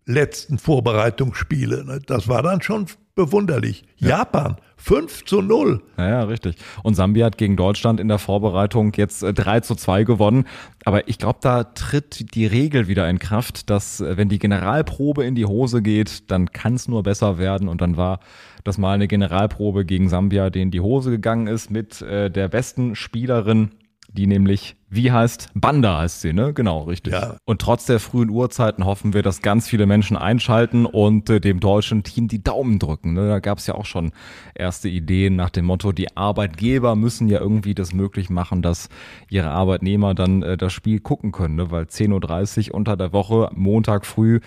letzten 0.04 0.58
Vorbereitungsspiele. 0.58 1.84
Ne? 1.84 2.00
Das 2.04 2.26
war 2.26 2.42
dann 2.42 2.60
schon 2.60 2.86
bewunderlich. 3.16 3.82
Ja. 3.96 4.18
Japan 4.18 4.56
5 4.76 5.24
zu 5.24 5.42
0. 5.42 5.82
Ja, 5.96 6.08
ja, 6.08 6.22
richtig. 6.24 6.56
Und 6.84 6.94
Sambia 6.94 7.26
hat 7.26 7.38
gegen 7.38 7.56
Deutschland 7.56 7.98
in 7.98 8.06
der 8.06 8.18
Vorbereitung 8.18 8.92
jetzt 8.94 9.22
3 9.22 9.56
äh, 9.56 9.62
zu 9.62 9.74
2 9.74 10.04
gewonnen. 10.04 10.44
Aber 10.84 11.08
ich 11.08 11.18
glaube, 11.18 11.40
da 11.42 11.64
tritt 11.64 12.36
die 12.36 12.46
Regel 12.46 12.86
wieder 12.86 13.08
in 13.08 13.18
Kraft, 13.18 13.70
dass 13.70 14.00
äh, 14.00 14.16
wenn 14.16 14.28
die 14.28 14.38
Generalprobe 14.38 15.24
in 15.24 15.34
die 15.34 15.46
Hose 15.46 15.82
geht, 15.82 16.30
dann 16.30 16.52
kann 16.52 16.74
es 16.74 16.86
nur 16.86 17.02
besser 17.02 17.38
werden. 17.38 17.68
Und 17.68 17.80
dann 17.80 17.96
war 17.96 18.20
das 18.62 18.78
mal 18.78 18.92
eine 18.92 19.08
Generalprobe 19.08 19.84
gegen 19.84 20.08
Sambia, 20.08 20.50
die 20.50 20.62
in 20.62 20.70
die 20.70 20.80
Hose 20.80 21.10
gegangen 21.10 21.46
ist 21.46 21.70
mit 21.70 22.02
äh, 22.02 22.30
der 22.30 22.48
besten 22.48 22.94
Spielerin 22.94 23.70
die 24.16 24.26
nämlich, 24.26 24.74
wie 24.90 25.12
heißt, 25.12 25.50
Banda 25.54 25.98
heißt 25.98 26.22
sie, 26.22 26.32
ne? 26.32 26.52
Genau, 26.52 26.82
richtig. 26.82 27.12
Ja. 27.12 27.36
Und 27.44 27.60
trotz 27.60 27.86
der 27.86 28.00
frühen 28.00 28.30
Uhrzeiten 28.30 28.84
hoffen 28.84 29.14
wir, 29.14 29.22
dass 29.22 29.42
ganz 29.42 29.68
viele 29.68 29.86
Menschen 29.86 30.16
einschalten 30.16 30.86
und 30.86 31.30
äh, 31.30 31.40
dem 31.40 31.60
deutschen 31.60 32.02
Team 32.02 32.26
die 32.26 32.42
Daumen 32.42 32.78
drücken. 32.78 33.12
Ne? 33.12 33.28
Da 33.28 33.38
gab 33.38 33.58
es 33.58 33.66
ja 33.68 33.74
auch 33.74 33.86
schon 33.86 34.10
erste 34.54 34.88
Ideen 34.88 35.36
nach 35.36 35.50
dem 35.50 35.66
Motto, 35.66 35.92
die 35.92 36.16
Arbeitgeber 36.16 36.96
müssen 36.96 37.28
ja 37.28 37.38
irgendwie 37.40 37.74
das 37.74 37.92
möglich 37.92 38.30
machen, 38.30 38.62
dass 38.62 38.88
ihre 39.28 39.50
Arbeitnehmer 39.50 40.14
dann 40.14 40.42
äh, 40.42 40.56
das 40.56 40.72
Spiel 40.72 40.98
gucken 41.00 41.30
können, 41.30 41.56
ne? 41.56 41.70
weil 41.70 41.84
10.30 41.84 42.70
Uhr 42.70 42.74
unter 42.74 42.96
der 42.96 43.12
Woche, 43.12 43.50
Montag 43.54 44.06
früh, 44.06 44.40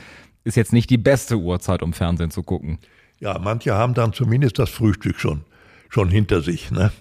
ist 0.43 0.57
jetzt 0.57 0.73
nicht 0.73 0.89
die 0.89 0.97
beste 0.97 1.37
Uhrzeit, 1.37 1.81
um 1.83 1.93
Fernsehen 1.93 2.31
zu 2.31 2.43
gucken. 2.43 2.79
Ja, 3.19 3.37
manche 3.39 3.75
haben 3.75 3.93
dann 3.93 4.13
zumindest 4.13 4.59
das 4.59 4.69
Frühstück 4.69 5.19
schon, 5.19 5.41
schon 5.89 6.09
hinter 6.09 6.41
sich. 6.41 6.71
Ne? 6.71 6.91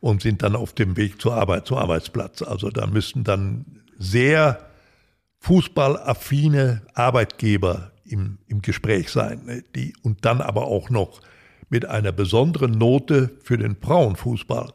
Und 0.00 0.22
sind 0.22 0.42
dann 0.42 0.56
auf 0.56 0.72
dem 0.72 0.96
Weg 0.96 1.20
zur 1.20 1.34
Arbeit, 1.34 1.66
zum 1.66 1.78
Arbeitsplatz. 1.78 2.42
Also 2.42 2.70
da 2.70 2.86
müssten 2.86 3.24
dann 3.24 3.64
sehr 3.98 4.58
fußballaffine 5.40 6.82
Arbeitgeber 6.94 7.92
im, 8.04 8.38
im 8.48 8.62
Gespräch 8.62 9.10
sein, 9.10 9.44
ne, 9.46 9.64
die, 9.74 9.94
und 10.02 10.24
dann 10.24 10.40
aber 10.40 10.66
auch 10.66 10.90
noch 10.90 11.20
mit 11.68 11.86
einer 11.86 12.12
besonderen 12.12 12.72
Note 12.72 13.30
für 13.42 13.58
den 13.58 13.76
Frauenfußball. 13.76 14.72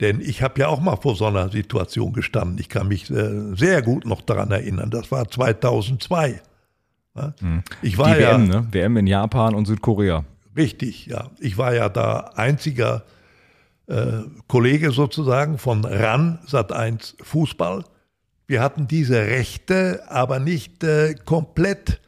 Denn 0.00 0.20
ich 0.20 0.42
habe 0.42 0.60
ja 0.60 0.68
auch 0.68 0.80
mal 0.80 0.96
vor 0.96 1.16
so 1.16 1.26
einer 1.26 1.48
Situation 1.48 2.12
gestanden. 2.12 2.58
Ich 2.58 2.68
kann 2.68 2.88
mich 2.88 3.10
äh, 3.10 3.54
sehr 3.54 3.82
gut 3.82 4.04
noch 4.04 4.20
daran 4.20 4.50
erinnern. 4.50 4.90
Das 4.90 5.10
war 5.10 5.28
2002. 5.28 6.40
Ne? 7.14 7.34
Hm. 7.40 7.62
Ich 7.80 7.96
war 7.96 8.14
Die 8.14 8.20
WM, 8.20 8.50
ja, 8.50 8.60
ne? 8.60 8.68
WM 8.70 8.96
in 8.98 9.06
Japan 9.06 9.54
und 9.54 9.66
Südkorea. 9.66 10.24
Richtig, 10.54 11.06
ja. 11.06 11.30
Ich 11.38 11.56
war 11.56 11.74
ja 11.74 11.88
da 11.88 12.32
einziger 12.36 13.04
äh, 13.86 14.22
Kollege 14.48 14.90
sozusagen 14.90 15.58
von 15.58 15.84
RAN 15.84 16.40
Sat1 16.46 17.22
Fußball. 17.22 17.84
Wir 18.46 18.60
hatten 18.60 18.88
diese 18.88 19.18
Rechte 19.18 20.04
aber 20.08 20.38
nicht 20.38 20.84
äh, 20.84 21.14
komplett 21.24 22.00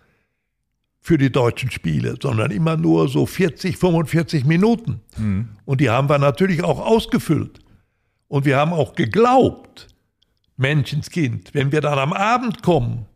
für 1.01 1.19
die 1.19 1.33
deutschen 1.33 1.71
Spiele, 1.71 2.17
sondern 2.21 2.51
immer 2.51 2.77
nur 2.77 3.09
so 3.09 3.25
40, 3.25 3.79
45 3.79 4.45
Minuten. 4.45 5.01
Mhm. 5.17 5.49
Und 5.65 5.81
die 5.81 5.89
haben 5.89 6.09
wir 6.09 6.19
natürlich 6.19 6.63
auch 6.63 6.81
ausgefüllt. 6.81 7.61
Und 8.29 8.45
wir 8.45 8.57
haben 8.59 8.73
auch 8.73 8.95
geglaubt, 8.95 9.87
Menschenskind, 10.59 11.55
wenn 11.55 11.73
wir 11.73 11.81
dann 11.81 11.99
am 11.99 12.13
Abend 12.13 12.63
kommen, 12.63 13.07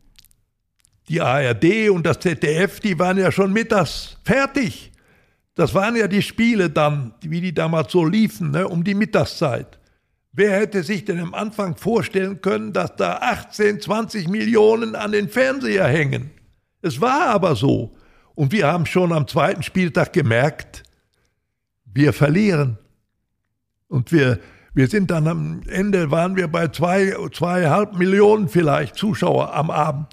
die 1.09 1.21
ARD 1.21 1.89
und 1.89 2.05
das 2.05 2.19
ZDF, 2.19 2.79
die 2.79 2.97
waren 2.97 3.17
ja 3.17 3.31
schon 3.31 3.53
mittags 3.53 4.17
fertig. 4.23 4.92
Das 5.55 5.73
waren 5.73 5.95
ja 5.95 6.07
die 6.07 6.21
Spiele 6.21 6.69
dann, 6.69 7.13
wie 7.21 7.41
die 7.41 7.53
damals 7.53 7.91
so 7.91 8.05
liefen, 8.05 8.51
ne, 8.51 8.67
um 8.67 8.83
die 8.83 8.95
Mittagszeit. 8.95 9.79
Wer 10.31 10.59
hätte 10.59 10.81
sich 10.81 11.05
denn 11.05 11.19
am 11.19 11.35
Anfang 11.35 11.75
vorstellen 11.75 12.41
können, 12.41 12.73
dass 12.73 12.95
da 12.95 13.17
18, 13.17 13.81
20 13.81 14.27
Millionen 14.29 14.95
an 14.95 15.11
den 15.11 15.29
Fernseher 15.29 15.87
hängen? 15.87 16.31
Es 16.81 16.99
war 16.99 17.27
aber 17.27 17.55
so. 17.55 17.95
Und 18.33 18.51
wir 18.51 18.65
haben 18.65 18.87
schon 18.87 19.13
am 19.13 19.27
zweiten 19.27 19.61
Spieltag 19.61 20.11
gemerkt, 20.11 20.83
wir 21.85 22.13
verlieren. 22.13 22.79
Und 23.87 24.11
wir, 24.11 24.39
wir 24.75 24.87
sind 24.87 25.11
dann 25.11 25.27
am 25.27 25.61
Ende, 25.67 26.09
waren 26.09 26.35
wir 26.35 26.47
bei 26.47 26.67
zwei, 26.69 27.13
zweieinhalb 27.31 27.97
Millionen 27.97 28.47
vielleicht 28.47 28.95
Zuschauer 28.95 29.53
am 29.53 29.69
Abend. 29.69 30.07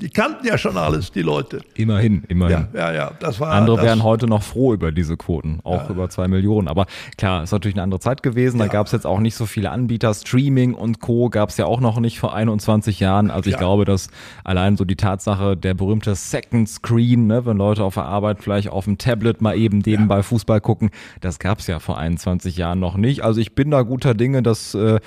Die 0.00 0.08
kannten 0.08 0.46
ja 0.46 0.56
schon 0.56 0.78
alles, 0.78 1.12
die 1.12 1.20
Leute. 1.20 1.60
Immerhin, 1.74 2.24
immerhin. 2.28 2.68
Ja, 2.72 2.92
ja, 2.92 2.94
ja 2.94 3.10
das 3.20 3.40
war. 3.40 3.50
Andere 3.52 3.76
das, 3.76 3.84
wären 3.84 4.02
heute 4.02 4.26
noch 4.26 4.42
froh 4.42 4.72
über 4.72 4.90
diese 4.90 5.18
Quoten, 5.18 5.60
auch 5.64 5.84
ja. 5.84 5.90
über 5.90 6.08
zwei 6.08 6.28
Millionen. 6.28 6.66
Aber 6.66 6.86
klar, 7.18 7.42
ist 7.42 7.52
natürlich 7.52 7.74
eine 7.74 7.82
andere 7.82 8.00
Zeit 8.00 8.22
gewesen. 8.22 8.58
Da 8.58 8.68
gab 8.68 8.86
es 8.86 8.92
jetzt 8.92 9.06
auch 9.06 9.20
nicht 9.20 9.34
so 9.34 9.44
viele 9.44 9.70
Anbieter. 9.70 10.14
Streaming 10.14 10.72
und 10.72 11.00
Co. 11.00 11.28
gab 11.28 11.50
es 11.50 11.58
ja 11.58 11.66
auch 11.66 11.80
noch 11.80 12.00
nicht 12.00 12.18
vor 12.18 12.34
21 12.34 13.00
Jahren. 13.00 13.30
Also 13.30 13.50
ich 13.50 13.58
glaube, 13.58 13.84
dass 13.84 14.08
allein 14.44 14.78
so 14.78 14.86
die 14.86 14.96
Tatsache, 14.96 15.58
der 15.58 15.74
berühmte 15.74 16.14
Second 16.14 16.68
Screen, 16.70 17.26
ne, 17.26 17.44
wenn 17.44 17.58
Leute 17.58 17.84
auf 17.84 17.94
der 17.94 18.04
Arbeit 18.04 18.42
vielleicht 18.42 18.70
auf 18.70 18.86
dem 18.86 18.96
Tablet 18.96 19.42
mal 19.42 19.58
eben 19.58 19.82
nebenbei 19.84 20.22
Fußball 20.22 20.62
gucken, 20.62 20.90
das 21.20 21.38
gab 21.38 21.58
es 21.58 21.66
ja 21.66 21.80
vor 21.80 21.98
21 21.98 22.56
Jahren 22.56 22.80
noch 22.80 22.96
nicht. 22.96 23.22
Also 23.22 23.42
ich 23.42 23.54
bin 23.54 23.70
da 23.70 23.82
guter 23.82 24.05
Dinge, 24.14 24.42
dass 24.42 24.74
äh, 24.74 25.00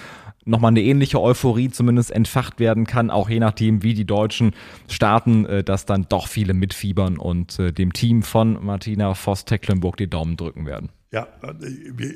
nochmal 0.50 0.70
eine 0.70 0.82
ähnliche 0.82 1.22
Euphorie 1.22 1.70
zumindest 1.70 2.12
entfacht 2.12 2.60
werden 2.60 2.86
kann, 2.86 3.10
auch 3.10 3.30
je 3.30 3.40
nachdem, 3.40 3.84
wie 3.84 3.94
die 3.94 4.06
Deutschen 4.06 4.54
starten, 4.90 5.46
äh, 5.46 5.64
dass 5.64 5.86
dann 5.86 6.08
doch 6.10 6.28
viele 6.28 6.54
mitfiebern 6.54 7.18
und 7.18 7.60
äh, 7.60 7.72
dem 7.72 7.94
Team 7.94 8.24
von 8.24 8.64
Martina 8.64 9.14
Voss-Tecklenburg 9.14 9.98
die 9.98 10.10
Daumen 10.10 10.36
drücken 10.38 10.66
werden. 10.66 10.90
Ja, 11.12 11.28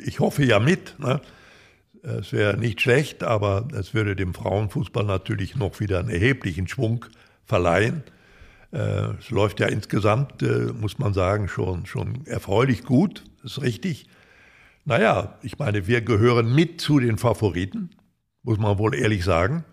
ich 0.06 0.20
hoffe 0.20 0.44
ja 0.46 0.60
mit. 0.60 1.00
Ne? 1.00 1.20
Es 2.04 2.32
wäre 2.32 2.58
nicht 2.58 2.82
schlecht, 2.82 3.24
aber 3.24 3.68
es 3.74 3.94
würde 3.94 4.16
dem 4.16 4.34
Frauenfußball 4.34 5.06
natürlich 5.06 5.56
noch 5.56 5.80
wieder 5.80 6.00
einen 6.00 6.10
erheblichen 6.10 6.68
Schwung 6.68 7.06
verleihen. 7.46 8.04
Äh, 8.72 9.14
es 9.20 9.30
läuft 9.30 9.60
ja 9.60 9.68
insgesamt, 9.68 10.44
muss 10.80 11.00
man 11.00 11.14
sagen, 11.14 11.48
schon, 11.48 11.86
schon 11.86 12.26
erfreulich 12.26 12.84
gut, 12.84 13.24
ist 13.44 13.62
richtig. 13.62 14.08
Naja, 14.86 15.38
ich 15.42 15.58
meine, 15.60 15.88
wir 15.88 16.02
gehören 16.02 16.54
mit 16.54 16.82
zu 16.82 17.00
den 17.00 17.18
Favoriten 17.18 17.90
muss 18.44 18.60
man 18.60 18.78
wohl 18.78 18.94
ehrlich 18.94 19.24
sagen. 19.24 19.64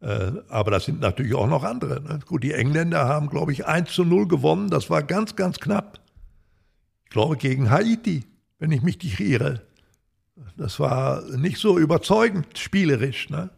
Äh, 0.00 0.32
aber 0.48 0.70
das 0.70 0.84
sind 0.84 1.00
natürlich 1.00 1.34
auch 1.34 1.48
noch 1.48 1.64
andere. 1.64 2.00
Ne? 2.02 2.20
Gut, 2.26 2.44
die 2.44 2.52
Engländer 2.52 3.06
haben, 3.06 3.28
glaube 3.28 3.52
ich, 3.52 3.66
1 3.66 3.90
zu 3.90 4.04
0 4.04 4.28
gewonnen. 4.28 4.70
Das 4.70 4.90
war 4.90 5.02
ganz, 5.02 5.36
ganz 5.36 5.58
knapp. 5.58 6.00
Ich 7.04 7.10
glaube, 7.10 7.36
gegen 7.36 7.70
Haiti, 7.70 8.24
wenn 8.58 8.72
ich 8.72 8.82
mich 8.82 9.02
nicht 9.02 9.20
irre. 9.20 9.62
Das 10.56 10.78
war 10.80 11.22
nicht 11.36 11.58
so 11.58 11.78
überzeugend 11.78 12.58
spielerisch. 12.58 13.30
Ne? 13.30 13.50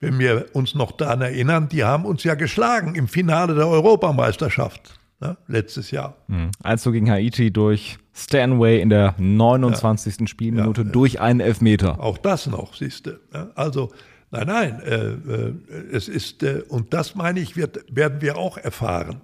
Wenn 0.00 0.18
wir 0.18 0.46
uns 0.52 0.74
noch 0.74 0.92
daran 0.92 1.22
erinnern, 1.22 1.68
die 1.68 1.84
haben 1.84 2.04
uns 2.04 2.24
ja 2.24 2.34
geschlagen 2.34 2.94
im 2.94 3.08
Finale 3.08 3.54
der 3.54 3.66
Europameisterschaft 3.66 4.98
ne? 5.20 5.36
letztes 5.46 5.90
Jahr. 5.90 6.16
Also 6.62 6.92
gegen 6.92 7.10
Haiti 7.10 7.52
durch 7.52 7.98
Stanway 8.18 8.80
in 8.80 8.90
der 8.90 9.14
29. 9.18 10.20
Ja. 10.20 10.26
Spielminute 10.26 10.82
ja. 10.82 10.88
durch 10.88 11.20
einen 11.20 11.40
Elfmeter. 11.40 12.00
Auch 12.00 12.18
das 12.18 12.46
noch, 12.46 12.74
siehst 12.74 13.06
du. 13.06 13.20
Also, 13.54 13.92
nein, 14.30 14.46
nein, 14.46 14.80
äh, 14.80 14.94
äh, 14.94 15.54
es 15.92 16.08
ist, 16.08 16.42
äh, 16.42 16.62
und 16.68 16.92
das 16.92 17.14
meine 17.14 17.40
ich, 17.40 17.56
wird, 17.56 17.84
werden 17.94 18.20
wir 18.20 18.36
auch 18.36 18.58
erfahren. 18.58 19.20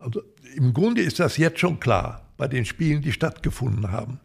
Also, 0.00 0.22
im 0.56 0.74
Grunde 0.74 1.02
ist 1.02 1.20
das 1.20 1.36
jetzt 1.36 1.60
schon 1.60 1.78
klar 1.78 2.26
bei 2.36 2.48
den 2.48 2.64
Spielen, 2.64 3.02
die 3.02 3.12
stattgefunden 3.12 3.92
haben. 3.92 4.18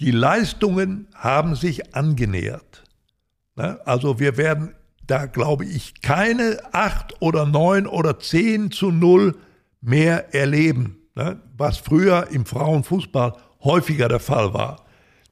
Die 0.00 0.12
Leistungen 0.12 1.08
haben 1.14 1.56
sich 1.56 1.94
angenähert. 1.94 2.84
Ne? 3.56 3.80
Also 3.84 4.20
wir 4.20 4.36
werden 4.36 4.74
da, 5.06 5.26
glaube 5.26 5.64
ich, 5.64 6.02
keine 6.02 6.58
acht 6.72 7.20
oder 7.20 7.46
neun 7.46 7.86
oder 7.86 8.20
zehn 8.20 8.70
zu 8.70 8.92
null 8.92 9.36
mehr 9.80 10.34
erleben, 10.34 10.97
ne? 11.18 11.40
was 11.56 11.76
früher 11.76 12.28
im 12.30 12.46
Frauenfußball 12.46 13.34
häufiger 13.62 14.08
der 14.08 14.20
Fall 14.20 14.54
war. 14.54 14.84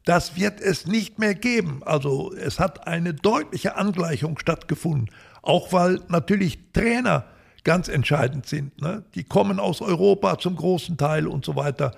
Das 0.04 0.36
wird 0.36 0.60
es 0.60 0.86
nicht 0.86 1.18
mehr 1.18 1.34
geben. 1.34 1.80
Also 1.84 2.32
es 2.34 2.60
hat 2.60 2.86
eine 2.86 3.14
deutliche 3.14 3.76
Angleichung 3.76 4.38
stattgefunden, 4.38 5.10
auch 5.42 5.72
weil 5.72 6.00
natürlich 6.08 6.58
Trainer 6.72 7.24
ganz 7.64 7.88
entscheidend 7.88 8.46
sind. 8.46 8.80
Ne? 8.80 9.04
Die 9.14 9.24
kommen 9.24 9.58
aus 9.58 9.80
Europa 9.80 10.38
zum 10.38 10.56
großen 10.56 10.96
Teil 10.96 11.26
und 11.26 11.44
so 11.44 11.56
weiter 11.56 11.92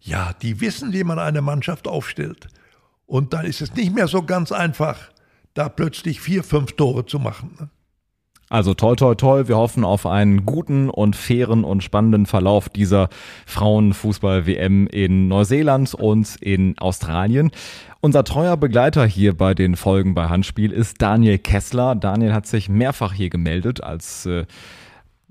ja, 0.00 0.32
die 0.42 0.60
wissen, 0.60 0.92
wie 0.92 1.04
man 1.04 1.18
eine 1.18 1.42
Mannschaft 1.42 1.88
aufstellt. 1.88 2.48
Und 3.06 3.32
dann 3.32 3.46
ist 3.46 3.60
es 3.60 3.74
nicht 3.74 3.94
mehr 3.94 4.08
so 4.08 4.22
ganz 4.22 4.52
einfach, 4.52 5.10
da 5.54 5.68
plötzlich 5.68 6.20
vier, 6.20 6.44
fünf 6.44 6.72
Tore 6.72 7.06
zu 7.06 7.18
machen. 7.18 7.56
Ne? 7.58 7.68
Also 8.50 8.74
toll, 8.74 8.96
toll, 8.96 9.16
toll. 9.16 9.48
Wir 9.48 9.56
hoffen 9.56 9.84
auf 9.84 10.06
einen 10.06 10.46
guten 10.46 10.88
und 10.88 11.16
fairen 11.16 11.64
und 11.64 11.82
spannenden 11.82 12.26
Verlauf 12.26 12.68
dieser 12.68 13.08
Frauenfußball-WM 13.46 14.86
in 14.86 15.28
Neuseeland 15.28 15.94
und 15.94 16.36
in 16.36 16.78
Australien. 16.78 17.50
Unser 18.00 18.24
treuer 18.24 18.56
Begleiter 18.56 19.04
hier 19.04 19.36
bei 19.36 19.54
den 19.54 19.76
Folgen 19.76 20.14
bei 20.14 20.28
Handspiel 20.28 20.72
ist 20.72 21.02
Daniel 21.02 21.38
Kessler. 21.38 21.94
Daniel 21.94 22.32
hat 22.32 22.46
sich 22.46 22.68
mehrfach 22.68 23.12
hier 23.12 23.28
gemeldet 23.28 23.82
als 23.82 24.24
äh, 24.24 24.46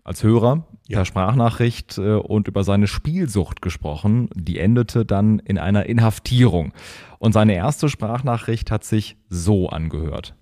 als 0.08 0.24
Hörer 0.24 0.64
ja. 0.88 1.00
per 1.00 1.06
Sprachnachricht 1.06 1.98
äh, 1.98 2.14
und 2.14 2.48
über 2.48 2.64
seine 2.64 2.88
Spielsucht 2.88 3.62
gesprochen. 3.62 4.30
Die 4.34 4.58
endete 4.58 5.06
dann 5.06 5.40
in 5.40 5.58
einer 5.58 5.86
Inhaftierung. 5.86 6.72
Und 7.20 7.34
seine 7.34 7.56
erste 7.56 7.90
Sprachnachricht 7.90 8.72
hat 8.72 8.86
sich 8.86 9.18
so 9.28 9.70
angehört. 9.70 10.34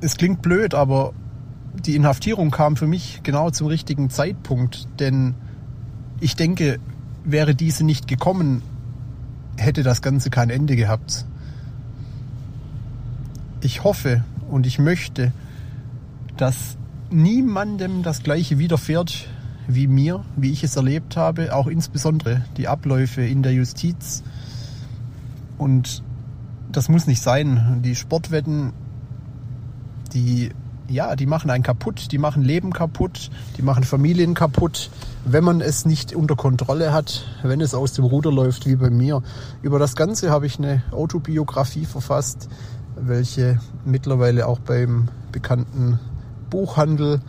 Es 0.00 0.16
klingt 0.16 0.42
blöd, 0.42 0.74
aber 0.74 1.14
die 1.74 1.96
Inhaftierung 1.96 2.50
kam 2.50 2.76
für 2.76 2.86
mich 2.86 3.20
genau 3.22 3.50
zum 3.50 3.66
richtigen 3.66 4.10
Zeitpunkt, 4.10 4.88
denn 5.00 5.34
ich 6.20 6.36
denke, 6.36 6.78
wäre 7.24 7.54
diese 7.54 7.84
nicht 7.84 8.06
gekommen, 8.06 8.62
hätte 9.56 9.82
das 9.82 10.02
Ganze 10.02 10.30
kein 10.30 10.50
Ende 10.50 10.76
gehabt. 10.76 11.24
Ich 13.60 13.84
hoffe 13.84 14.24
und 14.50 14.66
ich 14.66 14.78
möchte, 14.78 15.32
dass 16.36 16.76
niemandem 17.10 18.02
das 18.02 18.22
Gleiche 18.22 18.58
widerfährt 18.58 19.28
wie 19.68 19.86
mir, 19.86 20.24
wie 20.36 20.50
ich 20.50 20.64
es 20.64 20.76
erlebt 20.76 21.16
habe, 21.16 21.54
auch 21.54 21.66
insbesondere 21.66 22.44
die 22.56 22.68
Abläufe 22.68 23.22
in 23.22 23.42
der 23.42 23.52
Justiz. 23.52 24.22
Und 25.58 26.02
das 26.70 26.88
muss 26.88 27.06
nicht 27.06 27.22
sein. 27.22 27.80
Die 27.84 27.94
Sportwetten, 27.94 28.72
die, 30.12 30.50
ja, 30.88 31.16
die 31.16 31.26
machen 31.26 31.50
einen 31.50 31.62
kaputt, 31.62 32.12
die 32.12 32.18
machen 32.18 32.42
Leben 32.42 32.72
kaputt, 32.72 33.30
die 33.56 33.62
machen 33.62 33.84
Familien 33.84 34.34
kaputt, 34.34 34.90
wenn 35.24 35.44
man 35.44 35.60
es 35.60 35.86
nicht 35.86 36.14
unter 36.14 36.36
Kontrolle 36.36 36.92
hat, 36.92 37.24
wenn 37.42 37.60
es 37.60 37.74
aus 37.74 37.92
dem 37.92 38.04
Ruder 38.04 38.32
läuft, 38.32 38.66
wie 38.66 38.76
bei 38.76 38.90
mir. 38.90 39.22
Über 39.62 39.78
das 39.78 39.96
Ganze 39.96 40.30
habe 40.30 40.46
ich 40.46 40.58
eine 40.58 40.82
Autobiografie 40.90 41.84
verfasst, 41.84 42.48
welche 42.96 43.60
mittlerweile 43.84 44.46
auch 44.46 44.58
beim 44.58 45.08
bekannten 45.30 45.98
Buchhandel 46.50 47.20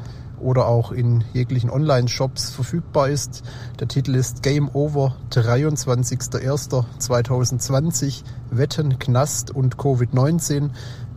oder 0.43 0.67
auch 0.67 0.91
in 0.91 1.23
jeglichen 1.33 1.69
Online-Shops 1.69 2.49
verfügbar 2.51 3.07
ist. 3.09 3.43
Der 3.79 3.87
Titel 3.87 4.15
ist 4.15 4.43
Game 4.43 4.69
Over 4.73 5.15
23.01.2020 5.31 8.23
Wetten, 8.51 8.99
Knast 8.99 9.51
und 9.51 9.77
Covid-19. 9.77 10.71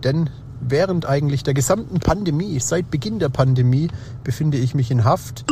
Denn 0.04 0.30
während 0.60 1.06
eigentlich 1.06 1.42
der 1.42 1.54
gesamten 1.54 2.00
Pandemie, 2.00 2.58
seit 2.60 2.90
Beginn 2.90 3.18
der 3.18 3.28
Pandemie, 3.28 3.88
befinde 4.24 4.58
ich 4.58 4.74
mich 4.74 4.90
in 4.90 5.04
Haft. 5.04 5.44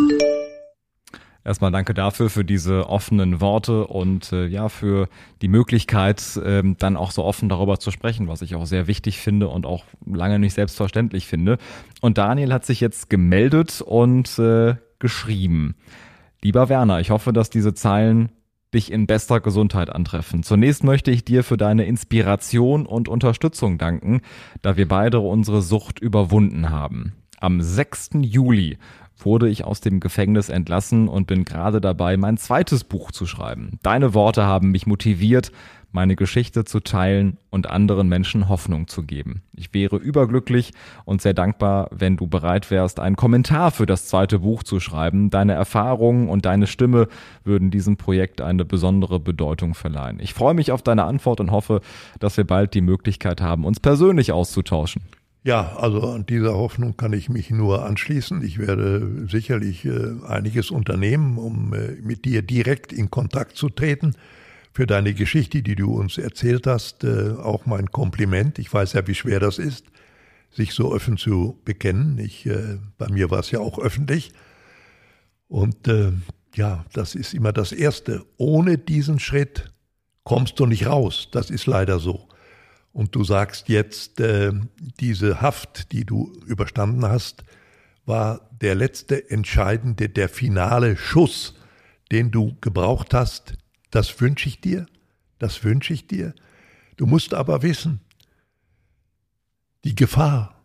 Erstmal 1.45 1.71
danke 1.71 1.93
dafür, 1.93 2.31
für 2.31 2.45
diese 2.45 2.88
offenen 2.88 3.43
Worte 3.43 3.87
und 3.87 4.33
äh, 4.33 4.47
ja, 4.47 4.71
für 4.71 5.09
die 5.43 5.49
Möglichkeit, 5.49 6.40
ähm, 6.43 6.77
dann 6.79 6.97
auch 6.97 7.11
so 7.11 7.23
offen 7.23 7.51
darüber 7.51 7.79
zu 7.79 7.90
sprechen, 7.90 8.29
was 8.29 8.40
ich 8.40 8.55
auch 8.55 8.64
sehr 8.64 8.87
wichtig 8.87 9.19
finde 9.19 9.49
und 9.49 9.67
auch 9.67 9.85
lange 10.07 10.38
nicht 10.38 10.55
selbstverständlich 10.55 11.27
finde. 11.27 11.59
Und 12.01 12.17
Daniel 12.17 12.53
hat 12.53 12.64
sich 12.64 12.81
jetzt 12.81 13.11
gemeldet 13.11 13.83
und 13.83 14.38
äh, 14.38 14.77
geschrieben. 14.99 15.75
Lieber 16.40 16.71
Werner, 16.71 17.01
ich 17.01 17.11
hoffe, 17.11 17.35
dass 17.35 17.51
diese 17.51 17.75
Zeilen 17.75 18.31
dich 18.75 18.93
in 18.93 19.07
bester 19.07 19.41
Gesundheit 19.41 19.91
antreffen. 19.91 20.43
Zunächst 20.43 20.85
möchte 20.85 21.11
ich 21.11 21.25
dir 21.25 21.45
für 21.45 21.57
deine 21.57 21.85
Inspiration 21.85 22.87
und 22.87 23.09
Unterstützung 23.09 23.79
danken, 23.79 24.21
da 24.63 24.77
wir 24.77 24.89
beide 24.89 25.21
unsere 25.21 25.63
Sucht 25.63 25.99
überwunden 25.99 26.71
haben. 26.71 27.15
Am 27.41 27.61
6. 27.61 28.11
Juli 28.21 28.79
wurde 29.19 29.49
ich 29.49 29.65
aus 29.65 29.81
dem 29.81 30.01
Gefängnis 30.01 30.49
entlassen 30.49 31.09
und 31.09 31.27
bin 31.27 31.45
gerade 31.45 31.81
dabei, 31.81 32.17
mein 32.17 32.37
zweites 32.37 32.85
Buch 32.85 33.13
zu 33.13 33.27
schreiben. 33.27 33.79
Deine 33.83 34.15
Worte 34.15 34.45
haben 34.45 34.71
mich 34.71 34.87
motiviert, 34.87 35.53
meine 35.94 36.16
Geschichte 36.16 36.64
zu 36.64 36.80
teilen 36.80 37.38
und 37.50 37.70
anderen 37.70 38.09
Menschen 38.09 38.48
Hoffnung 38.48 38.88
zu 38.88 39.04
geben. 39.04 39.42
Ich 39.54 39.72
wäre 39.72 39.96
überglücklich 39.96 40.72
und 41.04 41.22
sehr 41.22 41.35
dankbar, 41.35 41.88
wenn 41.92 42.16
du 42.16 42.26
bereit 42.26 42.70
wärst, 42.70 42.98
einen 43.00 43.16
Kommentar 43.16 43.70
für 43.70 43.87
das 43.87 44.07
zweite 44.09 44.40
Buch 44.40 44.64
zu 44.64 44.80
schreiben. 44.80 45.30
Deine 45.30 45.52
Erfahrungen 45.52 46.28
und 46.28 46.44
deine 46.44 46.66
Stimme 46.66 47.09
würden 47.44 47.70
diesem 47.70 47.96
Projekt 47.96 48.40
eine 48.40 48.64
besondere 48.64 49.20
Bedeutung 49.20 49.74
verleihen. 49.74 50.18
Ich 50.20 50.35
freue 50.35 50.54
mich 50.54 50.72
auf 50.72 50.83
deine 50.83 51.04
Antwort 51.04 51.40
und 51.40 51.52
hoffe, 51.52 51.80
dass 52.18 52.37
wir 52.37 52.44
bald 52.44 52.74
die 52.74 52.80
Möglichkeit 52.80 53.40
haben, 53.40 53.64
uns 53.64 53.78
persönlich 53.78 54.33
auszutauschen. 54.33 55.02
Ja, 55.44 55.76
also 55.76 56.00
an 56.09 56.24
dieser 56.26 56.54
Hoffnung 56.54 56.96
kann 56.96 57.12
ich 57.12 57.28
mich 57.28 57.50
nur 57.50 57.85
anschließen. 57.85 58.42
Ich 58.42 58.59
werde 58.59 59.26
sicherlich 59.28 59.85
äh, 59.85 60.14
einiges 60.26 60.70
unternehmen, 60.70 61.37
um 61.37 61.74
äh, 61.74 61.92
mit 62.02 62.24
dir 62.24 62.40
direkt 62.40 62.94
in 62.94 63.11
Kontakt 63.11 63.57
zu 63.57 63.68
treten. 63.68 64.14
Für 64.75 64.89
deine 64.89 65.15
Geschichte, 65.15 65.63
die 65.63 65.77
du 65.77 65.95
uns 65.95 66.19
erzählt 66.19 66.67
hast, 66.67 67.05
äh, 67.05 67.35
auch 67.39 67.65
mein 67.65 67.93
Kompliment. 67.93 68.59
Ich 68.59 68.75
weiß 68.75 68.95
ja, 68.95 69.07
wie 69.07 69.15
schwer 69.15 69.39
das 69.39 69.61
ist, 69.61 69.87
sich 70.51 70.75
so 70.75 70.93
offen 70.93 71.17
zu 71.17 71.61
bekennen. 71.65 72.19
Ich, 72.19 72.45
äh, 72.47 72.79
bei 72.99 73.09
mir 73.09 73.31
war 73.31 73.39
es 73.39 73.53
ja 73.53 73.61
auch 73.61 73.79
öffentlich. 73.79 74.33
Und 75.47 75.87
äh, 75.87 76.11
ja, 76.57 76.85
das 76.93 77.15
ist 77.15 77.35
immer 77.35 77.53
das 77.53 77.71
Erste. 77.71 78.25
Ohne 78.37 78.77
diesen 78.77 79.21
Schritt 79.21 79.73
kommst 80.25 80.59
du 80.59 80.67
nicht 80.67 80.87
raus. 80.87 81.29
Das 81.31 81.51
ist 81.51 81.67
leider 81.67 82.01
so. 82.01 82.29
Und 82.93 83.15
du 83.15 83.23
sagst 83.23 83.69
jetzt, 83.69 84.19
äh, 84.19 84.51
diese 84.99 85.41
Haft, 85.41 85.93
die 85.93 86.05
du 86.05 86.33
überstanden 86.47 87.07
hast, 87.07 87.45
war 88.07 88.51
der 88.51 88.75
letzte 88.75 89.31
entscheidende, 89.31 90.09
der 90.09 90.29
finale 90.29 90.97
Schuss, 90.97 91.55
den 92.11 92.33
du 92.33 92.57
gebraucht 92.61 93.15
hast. 93.15 93.55
Das 93.94 94.20
wünsche 94.20 94.48
ich 94.48 94.61
dir, 94.61 94.87
das 95.38 95.62
wünsche 95.62 95.92
ich 95.94 96.09
dir. 96.09 96.35
Du 96.96 97.07
musst 97.07 97.33
aber 97.33 97.62
wissen, 97.62 98.00
die 99.85 99.94
Gefahr, 99.94 100.61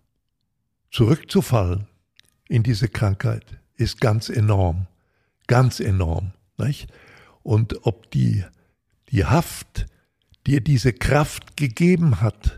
zurückzufallen 0.89 1.85
in 2.47 2.63
diese 2.63 2.89
Krankheit, 2.89 3.45
ist 3.75 4.01
ganz 4.01 4.29
enorm, 4.29 4.87
ganz 5.45 5.79
enorm. 5.79 6.31
Nicht? 6.57 6.91
Und 7.43 7.85
ob 7.85 8.09
die, 8.09 8.43
die 9.11 9.25
Haft 9.25 9.85
dir 10.47 10.59
diese 10.59 10.91
Kraft 10.91 11.55
gegeben 11.55 12.21
hat, 12.21 12.57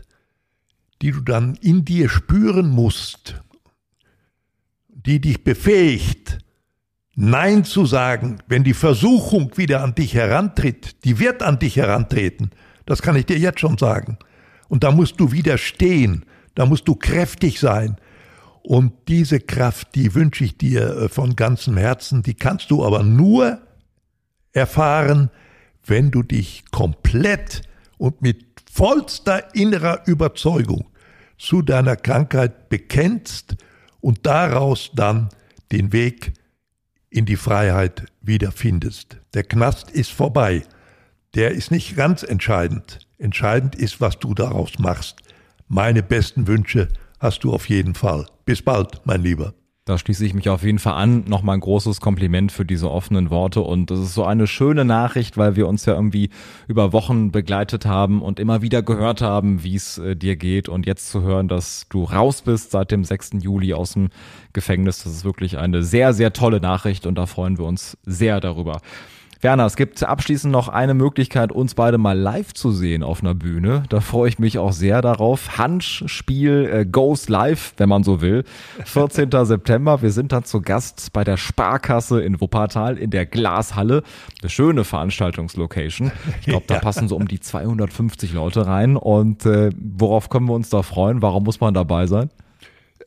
die 1.02 1.10
du 1.10 1.20
dann 1.20 1.56
in 1.56 1.84
dir 1.84 2.08
spüren 2.08 2.70
musst, 2.70 3.42
die 4.88 5.20
dich 5.20 5.44
befähigt, 5.44 6.38
Nein 7.14 7.64
zu 7.64 7.84
sagen, 7.84 8.38
wenn 8.46 8.64
die 8.64 8.74
Versuchung 8.74 9.56
wieder 9.56 9.82
an 9.82 9.94
dich 9.94 10.14
herantritt, 10.14 11.04
die 11.04 11.18
wird 11.18 11.42
an 11.42 11.58
dich 11.58 11.76
herantreten, 11.76 12.50
das 12.86 13.02
kann 13.02 13.16
ich 13.16 13.26
dir 13.26 13.38
jetzt 13.38 13.60
schon 13.60 13.76
sagen. 13.76 14.18
Und 14.68 14.82
da 14.82 14.90
musst 14.90 15.20
du 15.20 15.32
widerstehen, 15.32 16.24
da 16.54 16.64
musst 16.64 16.88
du 16.88 16.94
kräftig 16.94 17.60
sein. 17.60 17.96
Und 18.62 18.92
diese 19.08 19.40
Kraft, 19.40 19.94
die 19.94 20.14
wünsche 20.14 20.44
ich 20.44 20.56
dir 20.56 20.96
äh, 20.96 21.08
von 21.08 21.36
ganzem 21.36 21.76
Herzen, 21.76 22.22
die 22.22 22.34
kannst 22.34 22.70
du 22.70 22.84
aber 22.84 23.02
nur 23.02 23.60
erfahren, 24.52 25.30
wenn 25.84 26.10
du 26.10 26.22
dich 26.22 26.64
komplett 26.70 27.62
und 27.98 28.22
mit 28.22 28.46
vollster 28.72 29.54
innerer 29.54 30.06
Überzeugung 30.06 30.86
zu 31.38 31.60
deiner 31.60 31.96
Krankheit 31.96 32.68
bekennst 32.68 33.56
und 34.00 34.24
daraus 34.24 34.90
dann 34.94 35.28
den 35.72 35.92
Weg 35.92 36.32
in 37.12 37.26
die 37.26 37.36
Freiheit 37.36 38.06
wiederfindest. 38.22 39.18
Der 39.34 39.44
Knast 39.44 39.90
ist 39.90 40.10
vorbei. 40.10 40.62
Der 41.34 41.52
ist 41.52 41.70
nicht 41.70 41.94
ganz 41.94 42.22
entscheidend. 42.22 43.06
Entscheidend 43.18 43.74
ist, 43.76 44.00
was 44.00 44.18
du 44.18 44.34
daraus 44.34 44.78
machst. 44.78 45.20
Meine 45.68 46.02
besten 46.02 46.46
Wünsche 46.46 46.88
hast 47.20 47.44
du 47.44 47.52
auf 47.52 47.68
jeden 47.68 47.94
Fall. 47.94 48.26
Bis 48.44 48.62
bald, 48.62 49.02
mein 49.04 49.22
Lieber. 49.22 49.54
Da 49.84 49.98
schließe 49.98 50.24
ich 50.24 50.32
mich 50.32 50.48
auf 50.48 50.62
jeden 50.62 50.78
Fall 50.78 50.94
an. 50.94 51.24
Nochmal 51.26 51.56
ein 51.56 51.60
großes 51.60 52.00
Kompliment 52.00 52.52
für 52.52 52.64
diese 52.64 52.88
offenen 52.88 53.30
Worte. 53.30 53.62
Und 53.62 53.90
das 53.90 53.98
ist 53.98 54.14
so 54.14 54.24
eine 54.24 54.46
schöne 54.46 54.84
Nachricht, 54.84 55.36
weil 55.36 55.56
wir 55.56 55.66
uns 55.66 55.86
ja 55.86 55.94
irgendwie 55.94 56.30
über 56.68 56.92
Wochen 56.92 57.32
begleitet 57.32 57.84
haben 57.84 58.22
und 58.22 58.38
immer 58.38 58.62
wieder 58.62 58.84
gehört 58.84 59.22
haben, 59.22 59.64
wie 59.64 59.74
es 59.74 59.98
äh, 59.98 60.14
dir 60.14 60.36
geht. 60.36 60.68
Und 60.68 60.86
jetzt 60.86 61.10
zu 61.10 61.22
hören, 61.22 61.48
dass 61.48 61.86
du 61.88 62.04
raus 62.04 62.42
bist 62.42 62.70
seit 62.70 62.92
dem 62.92 63.02
6. 63.02 63.30
Juli 63.40 63.74
aus 63.74 63.94
dem 63.94 64.10
Gefängnis, 64.52 65.02
das 65.02 65.14
ist 65.14 65.24
wirklich 65.24 65.58
eine 65.58 65.82
sehr, 65.82 66.12
sehr 66.12 66.32
tolle 66.32 66.60
Nachricht. 66.60 67.04
Und 67.04 67.16
da 67.16 67.26
freuen 67.26 67.58
wir 67.58 67.64
uns 67.64 67.98
sehr 68.04 68.38
darüber. 68.38 68.80
Werner, 69.42 69.66
es 69.66 69.74
gibt 69.74 70.00
abschließend 70.00 70.52
noch 70.52 70.68
eine 70.68 70.94
Möglichkeit, 70.94 71.50
uns 71.50 71.74
beide 71.74 71.98
mal 71.98 72.16
live 72.16 72.54
zu 72.54 72.70
sehen 72.70 73.02
auf 73.02 73.22
einer 73.22 73.34
Bühne. 73.34 73.82
Da 73.88 73.98
freue 73.98 74.28
ich 74.28 74.38
mich 74.38 74.56
auch 74.58 74.70
sehr 74.70 75.02
darauf. 75.02 75.58
Handspiel 75.58 76.70
äh, 76.72 76.86
Goes 76.86 77.28
Live, 77.28 77.74
wenn 77.76 77.88
man 77.88 78.04
so 78.04 78.20
will. 78.20 78.44
14. 78.84 79.30
September. 79.44 80.00
Wir 80.00 80.12
sind 80.12 80.30
dann 80.30 80.44
zu 80.44 80.62
Gast 80.62 81.12
bei 81.12 81.24
der 81.24 81.36
Sparkasse 81.36 82.22
in 82.22 82.40
Wuppertal 82.40 82.96
in 82.96 83.10
der 83.10 83.26
Glashalle. 83.26 84.04
Eine 84.40 84.48
schöne 84.48 84.84
Veranstaltungslocation. 84.84 86.12
Ich 86.38 86.46
glaube, 86.46 86.66
da 86.68 86.74
ja. 86.74 86.80
passen 86.80 87.08
so 87.08 87.16
um 87.16 87.26
die 87.26 87.40
250 87.40 88.32
Leute 88.34 88.68
rein. 88.68 88.96
Und 88.96 89.44
äh, 89.44 89.70
worauf 89.76 90.28
können 90.28 90.46
wir 90.46 90.54
uns 90.54 90.70
da 90.70 90.82
freuen? 90.82 91.20
Warum 91.20 91.42
muss 91.42 91.60
man 91.60 91.74
dabei 91.74 92.06
sein? 92.06 92.30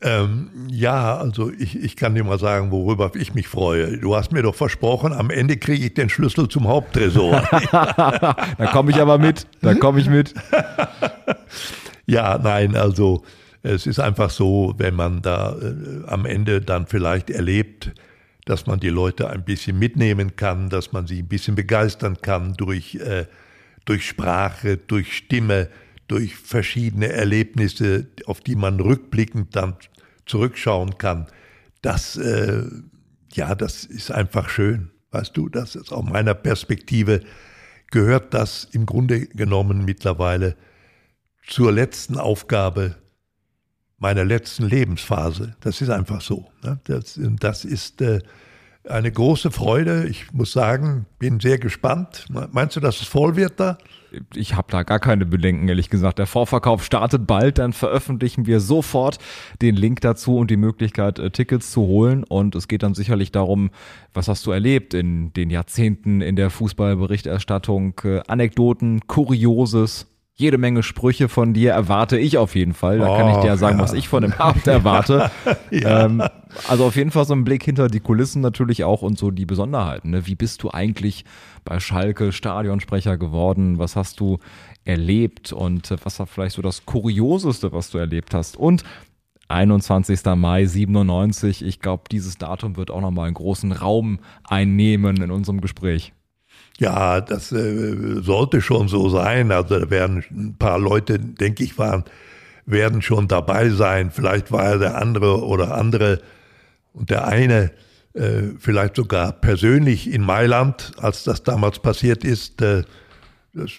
Ähm, 0.02 0.50
ja, 0.70 1.16
also 1.16 1.50
ich, 1.50 1.82
ich 1.82 1.96
kann 1.96 2.14
dir 2.14 2.24
mal 2.24 2.38
sagen, 2.38 2.70
worüber 2.70 3.12
ich 3.14 3.34
mich 3.34 3.48
freue. 3.48 3.98
Du 3.98 4.14
hast 4.14 4.32
mir 4.32 4.42
doch 4.42 4.54
versprochen, 4.54 5.12
am 5.12 5.30
Ende 5.30 5.56
kriege 5.56 5.86
ich 5.86 5.94
den 5.94 6.08
Schlüssel 6.08 6.48
zum 6.48 6.68
Haupttresor. 6.68 7.42
da 7.72 8.36
komme 8.72 8.90
ich 8.90 9.00
aber 9.00 9.18
mit. 9.18 9.46
Da 9.62 9.74
komme 9.74 10.00
ich 10.00 10.08
mit. 10.08 10.34
ja, 12.06 12.38
nein, 12.38 12.76
also 12.76 13.24
es 13.62 13.86
ist 13.86 13.98
einfach 13.98 14.30
so, 14.30 14.74
wenn 14.76 14.94
man 14.94 15.22
da 15.22 15.56
äh, 15.56 16.06
am 16.06 16.26
Ende 16.26 16.60
dann 16.60 16.86
vielleicht 16.86 17.30
erlebt, 17.30 17.92
dass 18.44 18.66
man 18.66 18.78
die 18.78 18.90
Leute 18.90 19.28
ein 19.28 19.44
bisschen 19.44 19.78
mitnehmen 19.78 20.36
kann, 20.36 20.68
dass 20.68 20.92
man 20.92 21.06
sie 21.06 21.20
ein 21.20 21.28
bisschen 21.28 21.56
begeistern 21.56 22.18
kann 22.22 22.54
durch, 22.54 22.94
äh, 22.96 23.26
durch 23.84 24.06
Sprache, 24.06 24.76
durch 24.76 25.16
Stimme, 25.16 25.68
durch 26.08 26.36
verschiedene 26.36 27.08
Erlebnisse, 27.08 28.06
auf 28.26 28.40
die 28.40 28.56
man 28.56 28.80
rückblickend 28.80 29.54
dann 29.56 29.76
zurückschauen 30.24 30.98
kann. 30.98 31.26
Das, 31.82 32.16
äh, 32.16 32.64
ja, 33.32 33.54
das 33.54 33.84
ist 33.84 34.10
einfach 34.10 34.48
schön. 34.48 34.90
Weißt 35.10 35.36
du, 35.36 35.48
das 35.48 35.76
ist 35.76 35.92
aus 35.92 36.04
meiner 36.04 36.34
Perspektive 36.34 37.22
gehört 37.90 38.34
das 38.34 38.68
im 38.72 38.86
Grunde 38.86 39.26
genommen 39.26 39.84
mittlerweile 39.84 40.56
zur 41.46 41.72
letzten 41.72 42.18
Aufgabe 42.18 42.96
meiner 43.98 44.24
letzten 44.24 44.68
Lebensphase. 44.68 45.56
Das 45.60 45.80
ist 45.80 45.90
einfach 45.90 46.20
so. 46.20 46.50
Ne? 46.62 46.80
Das, 46.84 47.18
das 47.40 47.64
ist 47.64 48.02
äh, 48.02 48.20
eine 48.84 49.10
große 49.10 49.50
Freude. 49.50 50.06
Ich 50.06 50.32
muss 50.32 50.52
sagen, 50.52 51.06
bin 51.18 51.40
sehr 51.40 51.58
gespannt. 51.58 52.26
Meinst 52.52 52.76
du, 52.76 52.80
dass 52.80 53.00
es 53.00 53.06
voll 53.06 53.36
wird 53.36 53.58
da? 53.58 53.78
Ich 54.34 54.54
habe 54.54 54.68
da 54.70 54.82
gar 54.82 54.98
keine 54.98 55.26
Bedenken, 55.26 55.68
ehrlich 55.68 55.90
gesagt. 55.90 56.18
Der 56.18 56.26
Vorverkauf 56.26 56.84
startet 56.84 57.26
bald, 57.26 57.58
dann 57.58 57.72
veröffentlichen 57.72 58.46
wir 58.46 58.60
sofort 58.60 59.18
den 59.62 59.76
Link 59.76 60.00
dazu 60.00 60.36
und 60.36 60.50
die 60.50 60.56
Möglichkeit, 60.56 61.18
äh, 61.18 61.30
Tickets 61.30 61.70
zu 61.70 61.82
holen. 61.82 62.24
Und 62.24 62.54
es 62.54 62.68
geht 62.68 62.82
dann 62.82 62.94
sicherlich 62.94 63.32
darum, 63.32 63.70
was 64.14 64.28
hast 64.28 64.46
du 64.46 64.50
erlebt 64.50 64.94
in 64.94 65.32
den 65.32 65.50
Jahrzehnten 65.50 66.20
in 66.20 66.36
der 66.36 66.50
Fußballberichterstattung, 66.50 68.00
äh, 68.04 68.20
Anekdoten, 68.26 69.06
Kurioses, 69.06 70.06
jede 70.38 70.58
Menge 70.58 70.82
Sprüche 70.82 71.30
von 71.30 71.54
dir 71.54 71.72
erwarte 71.72 72.18
ich 72.18 72.36
auf 72.36 72.54
jeden 72.54 72.74
Fall. 72.74 72.98
Da 72.98 73.16
kann 73.16 73.30
ich 73.30 73.36
dir 73.38 73.46
ja 73.46 73.56
sagen, 73.56 73.78
ja. 73.78 73.84
was 73.84 73.94
ich 73.94 74.06
von 74.06 74.20
dem 74.20 74.34
Abend 74.34 74.66
erwarte. 74.66 75.30
ja. 75.70 76.04
ähm, 76.04 76.22
also 76.68 76.84
auf 76.84 76.94
jeden 76.94 77.10
Fall 77.10 77.24
so 77.24 77.34
ein 77.34 77.44
Blick 77.44 77.64
hinter 77.64 77.88
die 77.88 78.00
Kulissen 78.00 78.42
natürlich 78.42 78.84
auch 78.84 79.00
und 79.00 79.18
so 79.18 79.30
die 79.30 79.46
Besonderheiten. 79.46 80.10
Ne? 80.10 80.26
Wie 80.26 80.34
bist 80.34 80.62
du 80.62 80.70
eigentlich 80.70 81.24
bei 81.64 81.80
Schalke 81.80 82.32
Stadionsprecher 82.32 83.16
geworden? 83.16 83.78
Was 83.78 83.96
hast 83.96 84.20
du 84.20 84.38
erlebt 84.84 85.54
und 85.54 85.90
äh, 85.90 85.96
was 86.04 86.18
war 86.18 86.26
vielleicht 86.26 86.56
so 86.56 86.62
das 86.62 86.84
Kurioseste, 86.84 87.72
was 87.72 87.88
du 87.88 87.96
erlebt 87.96 88.34
hast? 88.34 88.58
Und 88.58 88.84
21. 89.48 90.22
Mai 90.36 90.66
97, 90.66 91.64
ich 91.64 91.80
glaube, 91.80 92.04
dieses 92.10 92.36
Datum 92.36 92.76
wird 92.76 92.90
auch 92.90 93.00
nochmal 93.00 93.26
einen 93.26 93.34
großen 93.34 93.72
Raum 93.72 94.18
einnehmen 94.44 95.22
in 95.22 95.30
unserem 95.30 95.62
Gespräch. 95.62 96.12
Ja, 96.78 97.20
das 97.20 97.52
äh, 97.52 98.20
sollte 98.20 98.60
schon 98.60 98.88
so 98.88 99.08
sein. 99.08 99.50
Also 99.50 99.78
da 99.78 99.90
werden 99.90 100.24
ein 100.30 100.56
paar 100.58 100.78
Leute, 100.78 101.18
denke 101.18 101.64
ich, 101.64 101.78
waren, 101.78 102.04
werden 102.66 103.00
schon 103.00 103.28
dabei 103.28 103.70
sein. 103.70 104.10
Vielleicht 104.10 104.52
war 104.52 104.78
der 104.78 105.00
andere 105.00 105.42
oder 105.44 105.74
andere 105.74 106.20
und 106.92 107.10
der 107.10 107.26
eine 107.26 107.70
äh, 108.12 108.54
vielleicht 108.58 108.96
sogar 108.96 109.32
persönlich 109.32 110.12
in 110.12 110.22
Mailand, 110.22 110.92
als 110.98 111.24
das 111.24 111.42
damals 111.42 111.78
passiert 111.78 112.24
ist. 112.24 112.60
Äh, 112.62 112.82
das, 113.52 113.70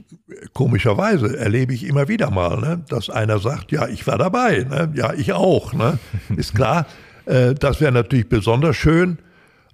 komischerweise 0.53 1.37
erlebe 1.37 1.73
ich 1.73 1.85
immer 1.85 2.07
wieder 2.07 2.31
mal, 2.31 2.59
ne, 2.59 2.83
dass 2.89 3.09
einer 3.09 3.39
sagt, 3.39 3.71
ja, 3.71 3.87
ich 3.87 4.07
war 4.07 4.17
dabei, 4.17 4.65
ne, 4.69 4.91
ja, 4.95 5.13
ich 5.13 5.33
auch. 5.33 5.73
Ne. 5.73 5.99
Ist 6.35 6.55
klar, 6.55 6.87
äh, 7.25 7.53
das 7.53 7.79
wäre 7.79 7.91
natürlich 7.91 8.29
besonders 8.29 8.75
schön. 8.75 9.19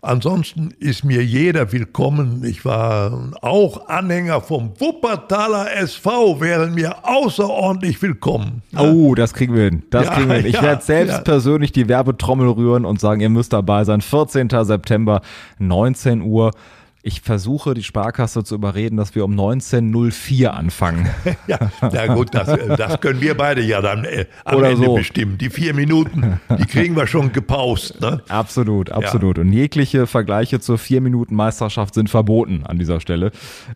Ansonsten 0.06 0.74
ist 0.80 1.06
mir 1.06 1.24
jeder 1.24 1.72
willkommen. 1.72 2.44
Ich 2.44 2.66
war 2.66 3.32
auch 3.39 3.88
Anhänger 3.88 4.42
vom 4.42 4.74
Wuppertaler 4.78 5.74
SV, 5.78 6.42
wären 6.42 6.74
mir 6.74 7.08
außerordentlich 7.08 8.02
willkommen. 8.02 8.63
Oh, 8.78 9.16
das 9.16 9.34
kriegen 9.34 9.56
wir 9.56 9.63
hin. 9.63 9.84
Das 9.92 10.08
ja, 10.08 10.13
kriegen 10.16 10.28
wir 10.28 10.36
hin. 10.36 10.46
Ich 10.48 10.56
ja, 10.56 10.62
werde 10.62 10.84
selbst 10.84 11.13
ja. 11.13 11.22
persönlich 11.22 11.72
die 11.72 11.88
Werbetrommel 11.88 12.50
rühren 12.50 12.84
und 12.84 13.00
sagen, 13.00 13.22
ihr 13.22 13.30
müsst 13.30 13.54
dabei 13.54 13.86
sein. 13.86 14.02
14. 14.02 14.50
September, 14.50 15.22
19 15.60 16.22
Uhr 16.22 16.52
ich 17.06 17.20
versuche 17.20 17.74
die 17.74 17.84
Sparkasse 17.84 18.46
zu 18.46 18.56
überreden, 18.56 18.96
dass 18.96 19.13
wir 19.13 19.26
um 19.26 19.34
19.04 19.34 20.48
anfangen. 20.48 21.10
ja, 21.48 21.60
na 21.82 22.08
gut, 22.13 22.34
das, 22.34 22.58
das 22.78 23.02
können 23.02 23.20
wir 23.20 23.36
beide 23.36 23.62
ja 23.62 23.82
dann 23.82 24.06
äh, 24.06 24.26
am 24.46 24.60
Oder 24.60 24.70
Ende 24.70 24.86
so. 24.86 24.96
bestimmen. 24.96 25.38
Die 25.38 25.50
vier 25.50 25.74
Minuten, 25.74 26.39
die 26.58 26.66
kriegen 26.66 26.96
wir 26.96 27.06
schon 27.06 27.34
gepaust. 27.34 28.00
Ne? 28.00 28.22
Absolut, 28.30 28.89
absolut. 28.89 29.38
Ja. 29.38 29.44
Und 29.44 29.52
jegliche 29.52 30.08
Vergleiche 30.08 30.62
zur 30.62 30.78
vier 30.78 31.02
Minuten 31.02 31.36
Meisterschaft 31.36 31.94
sind 31.94 32.10
verboten 32.10 32.63
an 32.66 32.80
dieser 32.80 33.02
Stelle. 33.02 33.32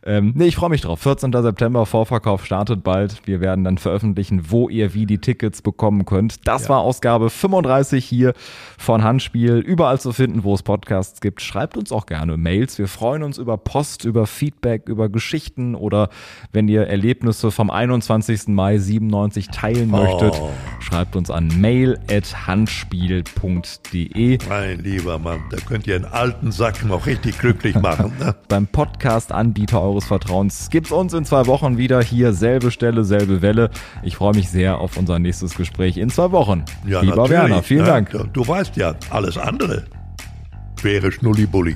Ähm, 0.05 0.31
nee, 0.35 0.45
ich 0.45 0.55
freue 0.55 0.69
mich 0.69 0.81
drauf. 0.81 1.01
14. 1.01 1.33
September, 1.33 1.85
Vorverkauf 1.85 2.45
startet 2.45 2.81
bald. 2.81 3.21
Wir 3.25 3.41
werden 3.41 3.65
dann 3.65 3.77
veröffentlichen, 3.77 4.51
wo 4.51 4.69
ihr 4.69 4.93
wie 4.93 5.05
die 5.05 5.17
Tickets 5.17 5.61
bekommen 5.61 6.05
könnt. 6.05 6.47
Das 6.47 6.63
ja. 6.63 6.69
war 6.69 6.79
Ausgabe 6.79 7.29
35 7.29 8.05
hier 8.05 8.33
von 8.77 9.03
Handspiel. 9.03 9.57
Überall 9.57 9.99
zu 9.99 10.13
finden, 10.13 10.45
wo 10.45 10.53
es 10.53 10.63
Podcasts 10.63 11.19
gibt. 11.19 11.41
Schreibt 11.41 11.75
uns 11.75 11.91
auch 11.91 12.05
gerne 12.05 12.37
Mails. 12.37 12.79
Wir 12.79 12.87
freuen 12.87 13.16
freuen 13.17 13.25
uns 13.25 13.39
über 13.39 13.57
Post, 13.57 14.05
über 14.05 14.27
Feedback, 14.27 14.87
über 14.87 15.09
Geschichten 15.09 15.73
oder 15.73 16.09
wenn 16.53 16.67
ihr 16.67 16.85
Erlebnisse 16.85 17.49
vom 17.49 17.71
21. 17.71 18.49
Mai 18.49 18.77
97 18.77 19.47
teilen 19.47 19.91
oh. 19.91 19.97
möchtet, 19.97 20.39
schreibt 20.79 21.15
uns 21.15 21.31
an 21.31 21.47
mail.handspiel.de. 21.59 24.37
Mein 24.47 24.83
lieber 24.83 25.17
Mann, 25.17 25.39
da 25.49 25.57
könnt 25.57 25.87
ihr 25.87 25.95
einen 25.95 26.05
alten 26.05 26.51
Sack 26.51 26.85
noch 26.85 27.07
richtig 27.07 27.39
glücklich 27.39 27.73
machen. 27.73 28.13
Ne? 28.19 28.35
Beim 28.49 28.67
Podcast-Anbieter 28.67 29.81
eures 29.81 30.05
Vertrauens 30.05 30.69
gibt's 30.69 30.91
uns 30.91 31.15
in 31.15 31.25
zwei 31.25 31.47
Wochen 31.47 31.79
wieder 31.79 32.03
hier, 32.03 32.33
selbe 32.33 32.69
Stelle, 32.69 33.03
selbe 33.03 33.41
Welle. 33.41 33.71
Ich 34.03 34.17
freue 34.17 34.35
mich 34.35 34.51
sehr 34.51 34.77
auf 34.77 34.95
unser 34.95 35.17
nächstes 35.17 35.57
Gespräch 35.57 35.97
in 35.97 36.11
zwei 36.11 36.31
Wochen. 36.31 36.65
Ja, 36.85 37.01
Lieber. 37.01 37.31
Werner, 37.31 37.63
vielen 37.63 37.87
ja, 37.87 37.93
Dank. 37.93 38.11
Du 38.33 38.47
weißt 38.47 38.77
ja, 38.77 38.93
alles 39.09 39.39
andere 39.39 39.85
wäre 40.83 41.11
Schnullibulli. 41.11 41.75